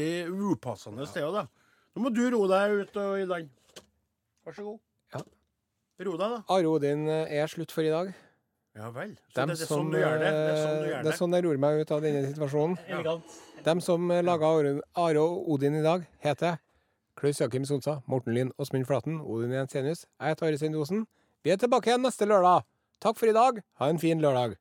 upassende 0.52 1.08
sted. 1.10 1.30
Da. 1.38 1.46
Nå 1.94 2.04
må 2.08 2.12
du 2.14 2.24
roe 2.34 2.50
deg 2.50 2.76
ut 2.82 3.00
og 3.04 3.22
i 3.22 3.26
land. 3.30 3.50
Vær 4.44 4.58
så 4.58 4.66
god. 4.66 4.80
Ja. 5.14 5.22
Ro 6.04 6.18
deg, 6.18 6.36
da. 6.36 6.40
Are 6.58 6.72
Odin 6.74 7.06
eh, 7.08 7.36
er 7.40 7.52
slutt 7.52 7.72
for 7.72 7.86
i 7.86 7.94
dag. 7.94 8.10
Ja 8.74 8.90
vel. 8.90 9.14
Så 9.30 9.38
det, 9.38 9.46
det 9.54 9.54
er 9.54 9.70
som, 9.70 9.70
sånn 9.78 9.94
du 9.94 10.00
gjør 10.02 10.18
det. 10.18 10.34
Det 10.34 10.50
er 10.50 10.58
sånn 10.58 10.74
du 10.74 10.84
eh, 10.84 10.90
gjør 10.90 10.98
det 10.98 11.06
det. 11.06 11.14
er 11.14 11.20
sånn 11.22 11.38
jeg 11.38 11.46
ror 11.46 11.60
meg 11.62 11.82
ut 11.84 11.94
av 11.94 12.06
denne 12.08 12.24
situasjonen. 12.32 12.78
Ja. 12.90 13.18
Dem 13.64 13.80
som 13.86 14.10
eh, 14.12 14.24
laga 14.26 14.50
Are 14.50 15.22
og 15.22 15.52
Odin 15.54 15.78
i 15.80 15.84
dag, 15.86 16.04
heter 16.26 16.58
Klaus 17.16 17.40
Jakim 17.40 17.64
Sonsa, 17.70 18.00
Morten 18.10 18.34
Lyn, 18.36 18.50
Åsmund 18.60 18.90
Flaten, 18.90 19.22
Odin 19.22 19.54
Jensenius. 19.54 20.08
Jeg 20.18 20.34
heter 20.34 20.50
Are 20.50 20.60
Sendosen. 20.60 21.06
Vi 21.46 21.54
er 21.54 21.62
tilbake 21.62 21.92
igjen 21.92 22.04
neste 22.04 22.28
lørdag. 22.28 22.66
Takk 23.04 23.20
for 23.22 23.30
i 23.30 23.36
dag. 23.38 23.62
Ha 23.80 23.92
en 23.94 24.02
fin 24.02 24.20
lørdag. 24.24 24.58